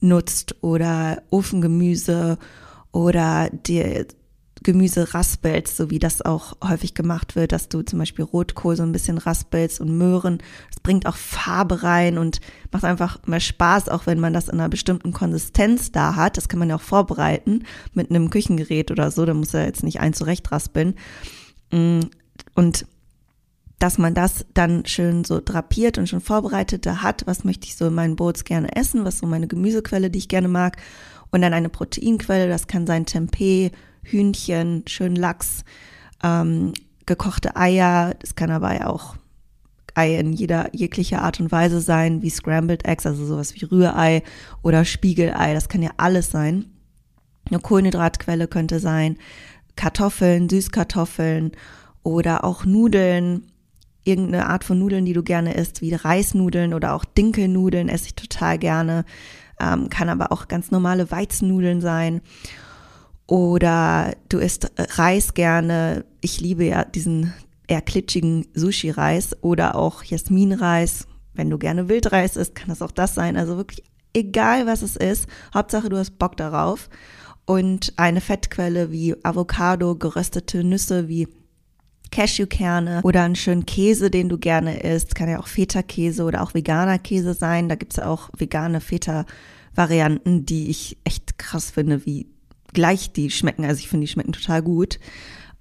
nutzt 0.00 0.56
oder 0.62 1.22
Ofengemüse 1.30 2.38
oder 2.92 3.48
dir 3.50 4.06
Gemüse 4.64 5.14
raspelst, 5.14 5.76
so 5.76 5.90
wie 5.90 6.00
das 6.00 6.22
auch 6.22 6.54
häufig 6.62 6.94
gemacht 6.94 7.36
wird, 7.36 7.52
dass 7.52 7.68
du 7.68 7.82
zum 7.82 8.00
Beispiel 8.00 8.24
Rotkohl 8.24 8.74
so 8.76 8.82
ein 8.82 8.92
bisschen 8.92 9.18
raspelst 9.18 9.80
und 9.80 9.96
Möhren. 9.96 10.38
Das 10.70 10.80
bringt 10.82 11.06
auch 11.06 11.16
Farbe 11.16 11.84
rein 11.84 12.18
und 12.18 12.40
macht 12.72 12.84
einfach 12.84 13.18
mehr 13.26 13.40
Spaß, 13.40 13.88
auch 13.88 14.06
wenn 14.06 14.18
man 14.18 14.32
das 14.32 14.48
in 14.48 14.54
einer 14.54 14.68
bestimmten 14.68 15.12
Konsistenz 15.12 15.92
da 15.92 16.16
hat. 16.16 16.36
Das 16.36 16.48
kann 16.48 16.58
man 16.58 16.70
ja 16.70 16.76
auch 16.76 16.80
vorbereiten 16.80 17.64
mit 17.92 18.10
einem 18.10 18.30
Küchengerät 18.30 18.90
oder 18.90 19.10
so. 19.10 19.24
Da 19.24 19.34
muss 19.34 19.54
er 19.54 19.66
jetzt 19.66 19.84
nicht 19.84 20.00
ein 20.00 20.14
zurecht 20.14 20.50
raspeln. 20.50 20.94
Mm, 21.70 22.00
und 22.54 22.86
dass 23.78 23.98
man 23.98 24.14
das 24.14 24.46
dann 24.54 24.86
schön 24.86 25.24
so 25.24 25.40
drapiert 25.44 25.98
und 25.98 26.08
schon 26.08 26.20
vorbereitet 26.20 26.86
da 26.86 27.02
hat, 27.02 27.26
was 27.26 27.44
möchte 27.44 27.66
ich 27.66 27.76
so 27.76 27.88
in 27.88 27.94
meinen 27.94 28.16
Bowls 28.16 28.44
gerne 28.44 28.74
essen, 28.76 29.04
was 29.04 29.18
so 29.18 29.26
meine 29.26 29.46
Gemüsequelle, 29.46 30.10
die 30.10 30.20
ich 30.20 30.28
gerne 30.28 30.48
mag. 30.48 30.78
Und 31.30 31.42
dann 31.42 31.52
eine 31.52 31.68
Proteinquelle, 31.68 32.48
das 32.48 32.66
kann 32.66 32.86
sein 32.86 33.06
Tempeh, 33.06 33.72
Hühnchen, 34.04 34.84
schön 34.86 35.16
Lachs, 35.16 35.64
ähm, 36.22 36.72
gekochte 37.06 37.56
Eier. 37.56 38.14
Das 38.20 38.34
kann 38.34 38.50
aber 38.50 38.74
ja 38.74 38.86
auch 38.86 39.16
Ei 39.94 40.16
in 40.18 40.32
jeder 40.32 40.74
jeglicher 40.74 41.22
Art 41.22 41.40
und 41.40 41.52
Weise 41.52 41.80
sein, 41.80 42.22
wie 42.22 42.30
Scrambled 42.30 42.84
Eggs, 42.84 43.06
also 43.06 43.24
sowas 43.24 43.54
wie 43.54 43.64
Rührei 43.64 44.22
oder 44.62 44.84
Spiegelei. 44.84 45.54
Das 45.54 45.68
kann 45.68 45.82
ja 45.82 45.90
alles 45.96 46.30
sein. 46.30 46.66
Eine 47.48 47.60
Kohlenhydratquelle 47.60 48.48
könnte 48.48 48.80
sein, 48.80 49.18
Kartoffeln, 49.76 50.48
Süßkartoffeln 50.48 51.52
oder 52.02 52.44
auch 52.44 52.64
Nudeln, 52.64 53.46
irgendeine 54.04 54.46
Art 54.46 54.64
von 54.64 54.78
Nudeln, 54.78 55.04
die 55.04 55.12
du 55.12 55.22
gerne 55.22 55.54
isst, 55.54 55.80
wie 55.80 55.94
Reisnudeln 55.94 56.74
oder 56.74 56.94
auch 56.94 57.04
Dinkelnudeln 57.04 57.88
esse 57.88 58.06
ich 58.06 58.14
total 58.14 58.58
gerne. 58.58 59.04
Ähm, 59.60 59.88
kann 59.88 60.08
aber 60.08 60.32
auch 60.32 60.48
ganz 60.48 60.70
normale 60.70 61.10
Weizennudeln 61.10 61.80
sein. 61.80 62.20
Oder 63.26 64.14
du 64.28 64.38
isst 64.38 64.70
Reis 64.76 65.34
gerne. 65.34 66.04
Ich 66.20 66.40
liebe 66.40 66.64
ja 66.64 66.84
diesen 66.84 67.32
eher 67.66 67.80
klitschigen 67.80 68.46
Sushi-Reis 68.54 69.36
oder 69.42 69.76
auch 69.76 70.02
Jasmin-Reis. 70.02 71.06
Wenn 71.32 71.50
du 71.50 71.58
gerne 71.58 71.88
Wildreis 71.88 72.36
isst, 72.36 72.54
kann 72.54 72.68
das 72.68 72.82
auch 72.82 72.90
das 72.90 73.14
sein. 73.14 73.36
Also 73.36 73.56
wirklich 73.56 73.82
egal, 74.12 74.66
was 74.66 74.82
es 74.82 74.96
ist. 74.96 75.26
Hauptsache, 75.52 75.88
du 75.88 75.96
hast 75.96 76.18
Bock 76.18 76.36
darauf. 76.36 76.88
Und 77.46 77.92
eine 77.96 78.20
Fettquelle 78.20 78.90
wie 78.90 79.14
Avocado, 79.22 79.96
geröstete 79.96 80.64
Nüsse 80.64 81.08
wie 81.08 81.28
Cashewkerne 82.10 83.00
oder 83.02 83.24
einen 83.24 83.34
schönen 83.34 83.66
Käse, 83.66 84.10
den 84.10 84.28
du 84.28 84.38
gerne 84.38 84.80
isst. 84.80 85.14
Kann 85.14 85.28
ja 85.28 85.40
auch 85.40 85.48
Feta-Käse 85.48 86.24
oder 86.24 86.42
auch 86.42 86.54
veganer 86.54 86.98
Käse 86.98 87.34
sein. 87.34 87.68
Da 87.68 87.74
gibt's 87.74 87.96
ja 87.96 88.06
auch 88.06 88.30
vegane 88.36 88.80
Feta-Varianten, 88.80 90.46
die 90.46 90.70
ich 90.70 90.96
echt 91.04 91.38
krass 91.38 91.70
finde, 91.70 92.06
wie 92.06 92.28
gleich 92.74 93.12
die 93.12 93.30
schmecken. 93.30 93.64
Also 93.64 93.80
ich 93.80 93.88
finde, 93.88 94.06
die 94.06 94.12
schmecken 94.12 94.32
total 94.32 94.62
gut. 94.62 94.98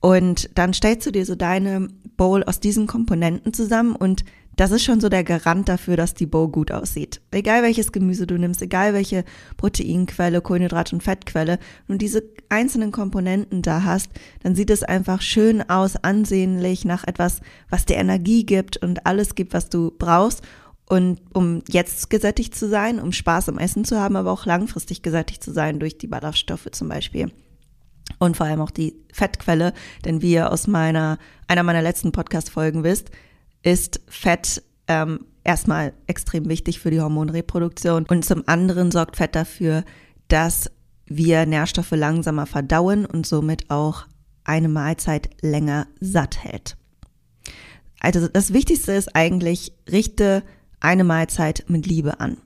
Und 0.02 0.50
dann 0.56 0.74
stellst 0.74 1.08
du 1.08 1.12
dir 1.12 1.26
so 1.26 1.36
deine 1.36 1.88
Bowl 2.18 2.44
aus 2.44 2.60
diesen 2.60 2.88
Komponenten 2.88 3.54
zusammen 3.54 3.96
und 3.96 4.26
das 4.56 4.72
ist 4.72 4.84
schon 4.84 5.00
so 5.00 5.10
der 5.10 5.24
Garant 5.24 5.68
dafür, 5.68 5.98
dass 5.98 6.14
die 6.14 6.28
Bowl 6.28 6.48
gut 6.48 6.72
aussieht. 6.72 7.22
Egal 7.32 7.64
welches 7.64 7.92
Gemüse 7.92 8.28
du 8.28 8.38
nimmst, 8.38 8.62
egal 8.62 8.94
welche 8.94 9.24
Proteinquelle, 9.58 10.40
Kohlenhydrat- 10.40 10.94
und 10.94 11.02
Fettquelle, 11.02 11.58
und 11.88 12.02
diese 12.02 12.24
einzelnen 12.50 12.92
Komponenten 12.92 13.64
da 13.64 13.84
hast, 13.84 14.12
dann 14.44 14.54
sieht 14.54 14.70
es 14.70 14.84
einfach 14.84 15.22
schön 15.22 15.68
aus, 15.70 15.96
ansehnlich, 15.96 16.86
nach 16.86 17.04
etwas, 17.06 17.40
was 17.70 17.86
dir 17.86 17.96
Energie 17.96 18.46
gibt 18.46 18.78
und 18.78 19.08
alles 19.08 19.34
gibt, 19.34 19.54
was 19.54 19.70
du 19.70 19.92
brauchst. 19.98 20.44
Und 20.88 21.22
um 21.34 21.64
jetzt 21.70 22.10
gesättigt 22.10 22.56
zu 22.56 22.68
sein, 22.68 23.00
um 23.00 23.12
Spaß 23.12 23.50
am 23.50 23.58
Essen 23.58 23.86
zu 23.86 24.00
haben, 24.00 24.16
aber 24.16 24.32
auch 24.32 24.46
langfristig 24.46 25.02
gesättigt 25.02 25.44
zu 25.44 25.52
sein 25.52 25.80
durch 25.80 25.98
die 25.98 26.08
Ballaststoffe 26.08 26.68
zum 26.72 26.90
Beispiel. 26.90 27.32
Und 28.20 28.38
vor 28.38 28.46
allem 28.46 28.62
auch 28.62 28.72
die 28.72 28.96
Fettquelle, 29.12 29.74
denn 30.06 30.22
wie 30.22 30.34
ihr 30.34 30.52
aus 30.52 30.68
meiner, 30.68 31.18
einer 31.48 31.64
meiner 31.64 31.82
letzten 31.82 32.12
Podcast-Folgen 32.12 32.84
wisst, 32.84 33.12
ist 33.64 34.02
Fett 34.08 34.62
ähm, 34.88 35.26
erstmal 35.44 35.94
extrem 36.08 36.48
wichtig 36.50 36.80
für 36.80 36.92
die 36.92 37.02
Hormonreproduktion 37.02 38.06
und 38.10 38.26
zum 38.26 38.44
anderen 38.48 38.92
sorgt 38.92 39.18
Fett 39.18 39.36
dafür, 39.36 39.84
dass 40.28 40.70
wir 41.06 41.46
Nährstoffe 41.46 41.92
langsamer 41.92 42.46
verdauen 42.46 43.06
und 43.06 43.26
somit 43.26 43.70
auch 43.70 44.06
eine 44.44 44.70
Mahlzeit 44.70 45.30
länger 45.42 45.88
satt 46.00 46.44
hält. 46.44 46.78
Also 48.00 48.28
das 48.28 48.52
Wichtigste 48.52 48.92
ist 48.92 49.16
eigentlich, 49.16 49.74
richte 49.90 50.44
eine 50.84 51.04
Mahlzeit 51.04 51.66
mit 51.68 51.88
Liebe 51.88 52.20
an. 52.20 52.38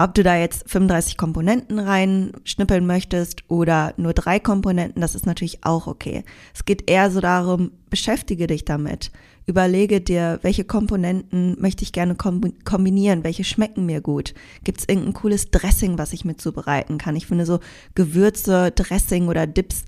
Ob 0.00 0.14
du 0.14 0.22
da 0.22 0.36
jetzt 0.36 0.70
35 0.70 1.16
Komponenten 1.16 1.80
reinschnippeln 1.80 2.86
möchtest 2.86 3.42
oder 3.48 3.94
nur 3.96 4.12
drei 4.12 4.38
Komponenten, 4.38 5.00
das 5.00 5.16
ist 5.16 5.26
natürlich 5.26 5.64
auch 5.64 5.88
okay. 5.88 6.24
Es 6.54 6.64
geht 6.64 6.88
eher 6.88 7.10
so 7.10 7.20
darum, 7.20 7.72
beschäftige 7.90 8.46
dich 8.46 8.64
damit. 8.64 9.10
Überlege 9.46 10.00
dir, 10.00 10.38
welche 10.42 10.62
Komponenten 10.62 11.60
möchte 11.60 11.82
ich 11.82 11.90
gerne 11.90 12.14
kombinieren, 12.14 13.24
welche 13.24 13.42
schmecken 13.42 13.86
mir 13.86 14.00
gut. 14.00 14.34
Gibt 14.62 14.78
es 14.78 14.88
irgendein 14.88 15.14
cooles 15.14 15.50
Dressing, 15.50 15.98
was 15.98 16.12
ich 16.12 16.24
mit 16.24 16.40
zubereiten 16.40 16.98
kann? 16.98 17.16
Ich 17.16 17.26
finde 17.26 17.44
so 17.44 17.58
Gewürze, 17.96 18.70
Dressing 18.70 19.26
oder 19.26 19.48
Dips 19.48 19.84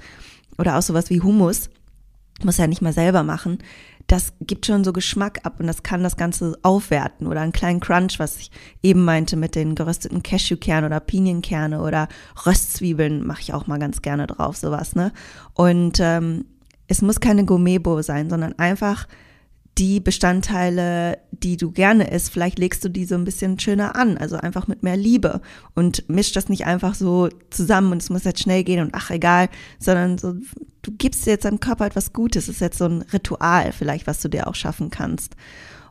oder 0.59 0.76
auch 0.76 0.83
sowas 0.83 1.09
wie 1.11 1.20
Hummus, 1.20 1.70
muss 2.42 2.56
ja 2.56 2.66
nicht 2.66 2.83
mal 2.83 2.92
selber 2.92 3.22
machen 3.22 3.59
das 4.11 4.33
gibt 4.40 4.66
schon 4.66 4.83
so 4.83 4.92
Geschmack 4.92 5.40
ab 5.44 5.61
und 5.61 5.68
das 5.68 5.85
kann 5.85 6.03
das 6.03 6.16
Ganze 6.16 6.59
aufwerten 6.62 7.29
oder 7.29 7.42
einen 7.42 7.53
kleinen 7.53 7.79
Crunch, 7.79 8.18
was 8.18 8.38
ich 8.38 8.51
eben 8.83 9.05
meinte 9.05 9.37
mit 9.37 9.55
den 9.55 9.77
gerösteten 9.77 10.25
Cashewkernen 10.25 10.85
oder 10.87 10.99
Pinienkerne 10.99 11.81
oder 11.81 12.09
Röstzwiebeln 12.44 13.25
mache 13.25 13.42
ich 13.42 13.55
auch 13.55 13.68
mal 13.68 13.79
ganz 13.79 14.03
gerne 14.03 14.27
drauf, 14.27 14.57
sowas, 14.57 14.96
ne? 14.96 15.12
Und 15.55 15.99
ähm, 16.01 16.44
es 16.88 17.03
muss 17.03 17.20
keine 17.20 17.44
Gourmet-Bowl 17.44 18.03
sein, 18.03 18.29
sondern 18.29 18.59
einfach 18.59 19.07
die 19.80 19.98
Bestandteile, 19.98 21.16
die 21.32 21.56
du 21.56 21.70
gerne 21.70 22.10
isst, 22.10 22.30
vielleicht 22.30 22.58
legst 22.58 22.84
du 22.84 22.90
die 22.90 23.06
so 23.06 23.14
ein 23.14 23.24
bisschen 23.24 23.58
schöner 23.58 23.96
an, 23.96 24.18
also 24.18 24.36
einfach 24.36 24.68
mit 24.68 24.82
mehr 24.82 24.98
Liebe 24.98 25.40
und 25.74 26.06
misch 26.06 26.32
das 26.32 26.50
nicht 26.50 26.66
einfach 26.66 26.94
so 26.94 27.30
zusammen 27.48 27.90
und 27.92 28.02
es 28.02 28.10
muss 28.10 28.24
jetzt 28.24 28.42
schnell 28.42 28.62
gehen 28.62 28.82
und 28.82 28.94
ach 28.94 29.10
egal, 29.10 29.48
sondern 29.78 30.18
so, 30.18 30.34
du 30.82 30.92
gibst 30.98 31.24
jetzt 31.24 31.46
deinem 31.46 31.60
Körper 31.60 31.86
etwas 31.86 32.12
Gutes, 32.12 32.44
das 32.44 32.56
ist 32.56 32.60
jetzt 32.60 32.76
so 32.76 32.84
ein 32.84 33.02
Ritual 33.10 33.72
vielleicht, 33.72 34.06
was 34.06 34.20
du 34.20 34.28
dir 34.28 34.48
auch 34.48 34.54
schaffen 34.54 34.90
kannst. 34.90 35.34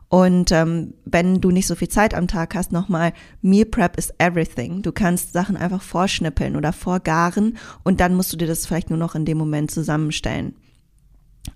Und 0.08 0.52
ähm, 0.52 0.94
wenn 1.04 1.40
du 1.40 1.50
nicht 1.50 1.66
so 1.66 1.74
viel 1.74 1.88
Zeit 1.88 2.14
am 2.14 2.28
Tag 2.28 2.54
hast, 2.54 2.70
nochmal, 2.70 3.12
Meal 3.42 3.64
Prep 3.64 3.96
is 3.96 4.12
everything. 4.18 4.82
Du 4.82 4.90
kannst 4.92 5.32
Sachen 5.32 5.56
einfach 5.56 5.82
vorschnippeln 5.82 6.54
oder 6.56 6.72
vorgaren 6.72 7.58
und 7.82 8.00
dann 8.00 8.14
musst 8.14 8.32
du 8.32 8.36
dir 8.36 8.46
das 8.46 8.66
vielleicht 8.66 8.90
nur 8.90 8.98
noch 8.98 9.16
in 9.16 9.24
dem 9.24 9.38
Moment 9.38 9.72
zusammenstellen. 9.72 10.54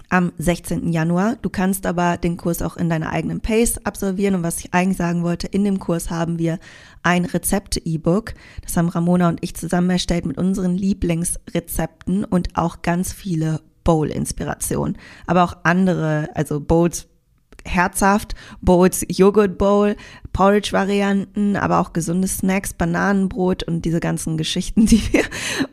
am 0.09 0.31
16. 0.37 0.91
Januar. 0.91 1.37
Du 1.41 1.49
kannst 1.49 1.85
aber 1.85 2.17
den 2.17 2.37
Kurs 2.37 2.61
auch 2.61 2.77
in 2.77 2.89
deiner 2.89 3.09
eigenen 3.09 3.41
Pace 3.41 3.79
absolvieren. 3.85 4.35
Und 4.35 4.43
was 4.43 4.59
ich 4.59 4.73
eigentlich 4.73 4.97
sagen 4.97 5.23
wollte, 5.23 5.47
in 5.47 5.63
dem 5.63 5.79
Kurs 5.79 6.09
haben 6.09 6.39
wir 6.39 6.59
ein 7.03 7.25
Rezepte-E-Book. 7.25 8.33
Das 8.61 8.77
haben 8.77 8.89
Ramona 8.89 9.29
und 9.29 9.43
ich 9.43 9.55
zusammen 9.55 9.89
erstellt 9.89 10.25
mit 10.25 10.37
unseren 10.37 10.77
Lieblingsrezepten 10.77 12.23
und 12.23 12.57
auch 12.57 12.81
ganz 12.81 13.11
viele 13.11 13.61
Bowl-Inspirationen. 13.83 14.97
Aber 15.25 15.43
auch 15.43 15.57
andere, 15.63 16.29
also 16.35 16.59
Bowls 16.59 17.07
herzhaft, 17.67 18.35
Bowls, 18.61 19.05
Joghurt 19.09 19.57
Bowl, 19.57 19.95
Porridge-Varianten, 20.33 21.55
aber 21.55 21.79
auch 21.79 21.93
gesunde 21.93 22.27
Snacks, 22.27 22.73
Bananenbrot 22.73 23.63
und 23.63 23.85
diese 23.85 23.99
ganzen 23.99 24.37
Geschichten, 24.37 24.85
die 24.87 25.01
wir 25.13 25.23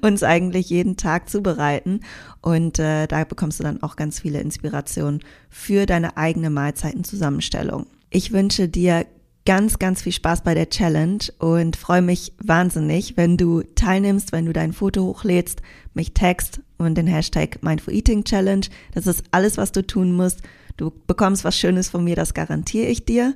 uns 0.01 0.23
eigentlich 0.23 0.71
jeden 0.71 0.97
Tag 0.97 1.29
zubereiten. 1.29 2.01
Und 2.41 2.79
äh, 2.79 3.07
da 3.07 3.25
bekommst 3.25 3.61
du 3.61 3.65
dann 3.65 3.83
auch 3.83 3.97
ganz 3.97 4.21
viele 4.21 4.41
Inspirationen 4.41 5.21
für 5.49 5.87
deine 5.87 6.17
eigene 6.17 6.51
Mahlzeitenzusammenstellung. 6.51 7.87
Ich 8.11 8.33
wünsche 8.33 8.69
dir 8.69 9.07
ganz, 9.47 9.79
ganz 9.79 10.03
viel 10.03 10.13
Spaß 10.13 10.43
bei 10.43 10.55
der 10.55 10.71
Challenge 10.71 11.19
und 11.39 11.77
freue 11.77 12.03
mich 12.03 12.33
wahnsinnig, 12.43 13.17
wenn 13.17 13.37
du 13.37 13.63
teilnimmst, 13.75 14.33
wenn 14.33 14.47
du 14.47 14.53
dein 14.53 14.73
Foto 14.73 15.03
hochlädst, 15.05 15.61
mich 15.93 16.15
text 16.15 16.61
und 16.79 16.97
den 16.97 17.07
Hashtag 17.07 17.63
Mindful 17.63 17.95
Eating 17.95 18.25
Challenge. 18.25 18.67
Das 18.93 19.07
ist 19.07 19.25
alles, 19.31 19.57
was 19.57 19.73
du 19.73 19.87
tun 19.87 20.13
musst. 20.13 20.41
Du 20.77 20.93
bekommst 21.07 21.45
was 21.45 21.59
Schönes 21.59 21.89
von 21.89 22.05
mir, 22.05 22.17
das 22.17 22.35
garantiere 22.35 22.87
ich 22.87 23.05
dir. 23.05 23.35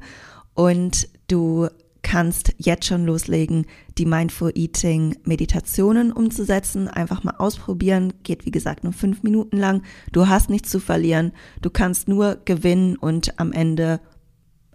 Und 0.54 1.08
du 1.28 1.68
kannst 2.02 2.54
jetzt 2.58 2.86
schon 2.86 3.04
loslegen, 3.04 3.66
die 3.98 4.06
Mindful 4.06 4.52
Eating 4.54 5.16
Meditationen 5.24 6.12
umzusetzen. 6.12 6.88
Einfach 6.88 7.22
mal 7.22 7.34
ausprobieren. 7.38 8.14
Geht 8.22 8.46
wie 8.46 8.50
gesagt 8.50 8.84
nur 8.84 8.92
fünf 8.92 9.22
Minuten 9.22 9.56
lang. 9.56 9.82
Du 10.12 10.28
hast 10.28 10.48
nichts 10.50 10.70
zu 10.70 10.80
verlieren. 10.80 11.32
Du 11.60 11.70
kannst 11.70 12.08
nur 12.08 12.38
gewinnen 12.44 12.96
und 12.96 13.38
am 13.38 13.52
Ende 13.52 14.00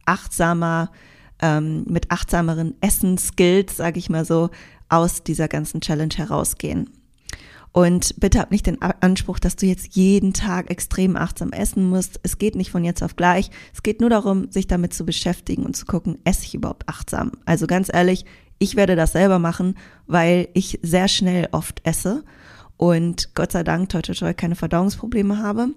achtsamer, 0.06 0.92
ähm, 1.42 1.86
mit 1.88 2.12
achtsameren 2.12 2.76
Essensskills, 2.82 3.78
sage 3.78 4.00
ich 4.00 4.10
mal 4.10 4.26
so, 4.26 4.50
aus 4.90 5.24
dieser 5.24 5.48
ganzen 5.48 5.82
Challenge 5.82 6.14
herausgehen. 6.16 6.90
Und 7.74 8.20
bitte 8.20 8.40
hab 8.40 8.52
nicht 8.52 8.68
den 8.68 8.82
Anspruch, 8.82 9.40
dass 9.40 9.56
du 9.56 9.66
jetzt 9.66 9.96
jeden 9.96 10.32
Tag 10.32 10.70
extrem 10.70 11.16
achtsam 11.16 11.52
essen 11.52 11.90
musst. 11.90 12.20
Es 12.22 12.38
geht 12.38 12.56
nicht 12.56 12.70
von 12.70 12.86
jetzt 12.86 13.02
auf 13.02 13.16
gleich. 13.16 13.50
Es 13.74 13.82
geht 13.82 14.00
nur 14.00 14.12
darum, 14.12 14.52
sich 14.52 14.68
damit 14.68 14.94
zu 14.94 15.06
beschäftigen 15.06 15.66
und 15.66 15.76
zu 15.76 15.88
gucken, 15.88 16.20
esse 16.24 16.46
ich 16.46 16.54
überhaupt 16.54 16.88
achtsam? 16.88 17.32
Also 17.46 17.66
ganz 17.66 17.90
ehrlich, 17.92 18.26
ich 18.60 18.76
werde 18.76 18.96
das 18.96 19.14
selber 19.14 19.40
machen, 19.40 19.76
weil 20.06 20.50
ich 20.54 20.80
sehr 20.84 21.08
schnell 21.08 21.50
oft 21.52 21.82
esse 21.84 22.24
und 22.78 23.34
Gott 23.34 23.52
sei 23.52 23.64
Dank, 23.64 23.90
toi, 23.90 24.02
toi, 24.02 24.14
toi, 24.14 24.34
keine 24.34 24.56
Verdauungsprobleme 24.56 25.40
habe. 25.40 25.70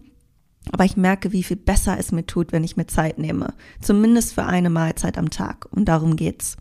Aber 0.73 0.85
ich 0.85 0.97
merke, 0.97 1.33
wie 1.33 1.45
viel 1.45 1.57
besser 1.57 1.97
es 1.99 2.13
mir 2.13 2.27
tut, 2.27 2.53
wenn 2.53 2.65
ich 2.65 2.77
mir 2.77 2.87
Zeit 2.87 3.19
nehme. 3.19 3.55
Zumindest 3.81 4.35
für 4.35 4.45
eine 4.45 4.69
Mahlzeit 4.69 5.17
am 5.17 5.31
Tag. 5.31 5.67
Und 5.71 5.87
darum 5.87 6.17
geht's. 6.17 6.57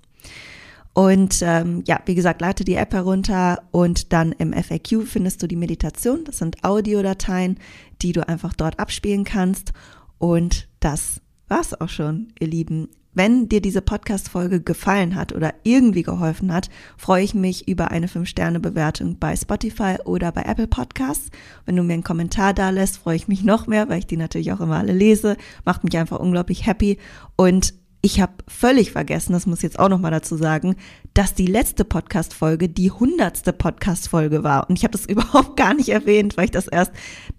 Und 0.96 1.42
ähm, 1.42 1.84
ja, 1.86 2.00
wie 2.06 2.16
gesagt, 2.16 2.40
lade 2.40 2.64
die 2.64 2.76
App 2.76 2.94
herunter 2.94 3.64
und 3.72 4.14
dann 4.14 4.32
im 4.32 4.54
FAQ 4.54 5.06
findest 5.06 5.44
du 5.44 5.48
die 5.48 5.58
Meditation. 5.58 6.24
Das 6.24 6.38
sind 6.38 6.64
Audiodateien, 6.64 7.60
die 8.02 8.14
du 8.14 8.26
einfach 8.26 8.54
dort 8.54 8.80
abspielen 8.80 9.26
kannst. 9.26 9.74
Und 10.20 10.70
das 10.80 11.20
war's 11.50 11.80
auch 11.80 11.90
schon, 11.90 12.30
ihr 12.40 12.48
Lieben. 12.48 12.88
Wenn 13.14 13.50
dir 13.50 13.62
diese 13.62 13.82
Podcast-Folge 13.82 14.62
gefallen 14.62 15.16
hat 15.16 15.34
oder 15.34 15.54
irgendwie 15.64 16.04
geholfen 16.04 16.54
hat, 16.54 16.70
freue 16.96 17.24
ich 17.26 17.36
mich 17.36 17.68
über 17.68 17.92
eine 17.92 18.08
5-Sterne-Bewertung 18.08 19.20
bei 19.20 19.36
Spotify 19.36 19.98
oder 20.06 20.32
bei 20.32 20.44
Apple 20.44 20.68
Podcasts. 20.68 21.30
Wenn 21.66 21.76
du 21.76 21.84
mir 21.84 21.94
einen 21.94 22.04
Kommentar 22.04 22.54
da 22.54 22.70
lässt, 22.70 23.00
freue 23.00 23.18
ich 23.18 23.28
mich 23.28 23.44
noch 23.44 23.68
mehr, 23.68 23.90
weil 23.90 24.00
ich 24.00 24.08
die 24.08 24.18
natürlich 24.18 24.54
auch 24.54 24.62
immer 24.62 24.78
alle 24.78 24.94
lese. 24.94 25.36
Macht 25.66 25.84
mich 25.84 25.98
einfach 25.98 26.20
unglaublich 26.20 26.66
happy. 26.66 27.00
Und 27.36 27.74
ich 28.06 28.22
habe 28.22 28.34
völlig 28.48 28.92
vergessen, 28.92 29.34
das 29.34 29.48
muss 29.48 29.58
ich 29.58 29.64
jetzt 29.64 29.80
auch 29.80 29.90
noch 29.90 30.00
mal 30.00 30.12
dazu 30.12 30.38
sagen, 30.38 30.76
dass 31.16 31.34
die 31.34 31.48
letzte 31.48 31.84
Podcast-Folge 31.84 32.70
die 32.70 32.92
hundertste 32.92 33.52
Podcast-Folge 33.52 34.44
war. 34.44 34.70
Und 34.70 34.78
ich 34.78 34.84
habe 34.84 34.92
das 34.92 35.06
überhaupt 35.08 35.58
gar 35.58 35.74
nicht 35.74 35.90
erwähnt, 35.90 36.38
weil 36.38 36.46
ich 36.46 36.52
das 36.52 36.68
erst 36.68 36.92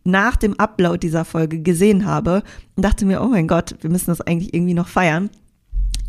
nach 0.02 0.35
dem 0.35 0.59
Upload 0.59 0.98
dieser 0.98 1.24
Folge 1.24 1.61
gesehen 1.61 2.05
habe 2.05 2.42
und 2.74 2.85
dachte 2.85 3.07
mir, 3.07 3.22
oh 3.22 3.29
mein 3.29 3.46
Gott, 3.46 3.76
wir 3.81 3.90
müssen 3.90 4.11
das 4.11 4.20
eigentlich 4.20 4.55
irgendwie 4.55 4.74
noch 4.74 4.88
feiern. 4.88 5.31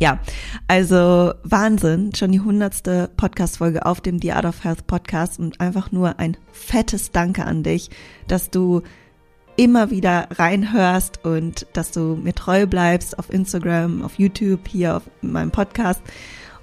Ja, 0.00 0.18
also 0.66 1.34
Wahnsinn, 1.44 2.12
schon 2.16 2.32
die 2.32 2.40
hundertste 2.40 3.10
Podcast-Folge 3.16 3.86
auf 3.86 4.00
dem 4.00 4.20
The 4.20 4.32
Art 4.32 4.44
of 4.44 4.64
Health 4.64 4.88
Podcast 4.88 5.38
und 5.38 5.60
einfach 5.60 5.92
nur 5.92 6.18
ein 6.18 6.36
fettes 6.50 7.12
Danke 7.12 7.44
an 7.44 7.62
dich, 7.62 7.90
dass 8.26 8.50
du 8.50 8.82
immer 9.58 9.90
wieder 9.90 10.28
reinhörst 10.30 11.24
und 11.24 11.66
dass 11.72 11.90
du 11.90 12.16
mir 12.22 12.32
treu 12.32 12.66
bleibst 12.66 13.18
auf 13.18 13.30
Instagram, 13.30 14.02
auf 14.04 14.18
YouTube, 14.18 14.68
hier 14.68 14.96
auf 14.96 15.02
meinem 15.20 15.50
Podcast. 15.50 16.00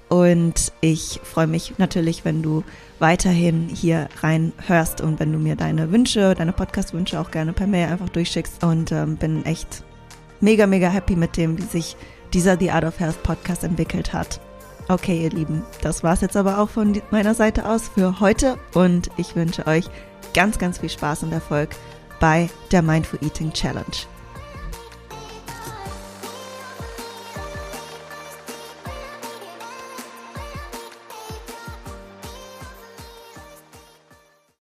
Und 0.08 0.72
ich 0.80 1.20
freue 1.22 1.46
mich 1.46 1.74
natürlich, 1.78 2.24
wenn 2.24 2.42
du 2.42 2.64
weiterhin 2.98 3.68
hier 3.68 4.08
reinhörst 4.22 5.02
und 5.02 5.20
wenn 5.20 5.30
du 5.30 5.38
mir 5.38 5.56
deine 5.56 5.92
Wünsche, 5.92 6.34
deine 6.34 6.52
Podcast-Wünsche 6.52 7.20
auch 7.20 7.30
gerne 7.30 7.52
per 7.52 7.66
Mail 7.66 7.88
einfach 7.88 8.08
durchschickst. 8.08 8.64
Und 8.64 8.92
ähm, 8.92 9.16
bin 9.16 9.44
echt 9.44 9.84
mega, 10.40 10.66
mega 10.66 10.88
happy 10.88 11.16
mit 11.16 11.36
dem, 11.36 11.58
wie 11.58 11.64
sich 11.64 11.96
dieser 12.32 12.56
The 12.56 12.70
Art 12.70 12.84
of 12.84 12.98
Health 12.98 13.22
Podcast 13.22 13.62
entwickelt 13.62 14.14
hat. 14.14 14.40
Okay, 14.88 15.24
ihr 15.24 15.30
Lieben, 15.30 15.64
das 15.82 16.02
war's 16.02 16.22
jetzt 16.22 16.36
aber 16.36 16.60
auch 16.60 16.70
von 16.70 17.02
meiner 17.10 17.34
Seite 17.34 17.68
aus 17.68 17.88
für 17.88 18.20
heute 18.20 18.56
und 18.72 19.10
ich 19.16 19.34
wünsche 19.34 19.66
euch 19.66 19.86
ganz, 20.32 20.58
ganz 20.58 20.78
viel 20.78 20.90
Spaß 20.90 21.24
und 21.24 21.32
Erfolg 21.32 21.70
bei 22.20 22.48
der 22.70 22.82
Mindful 22.82 23.18
Eating 23.22 23.52
Challenge. 23.52 24.06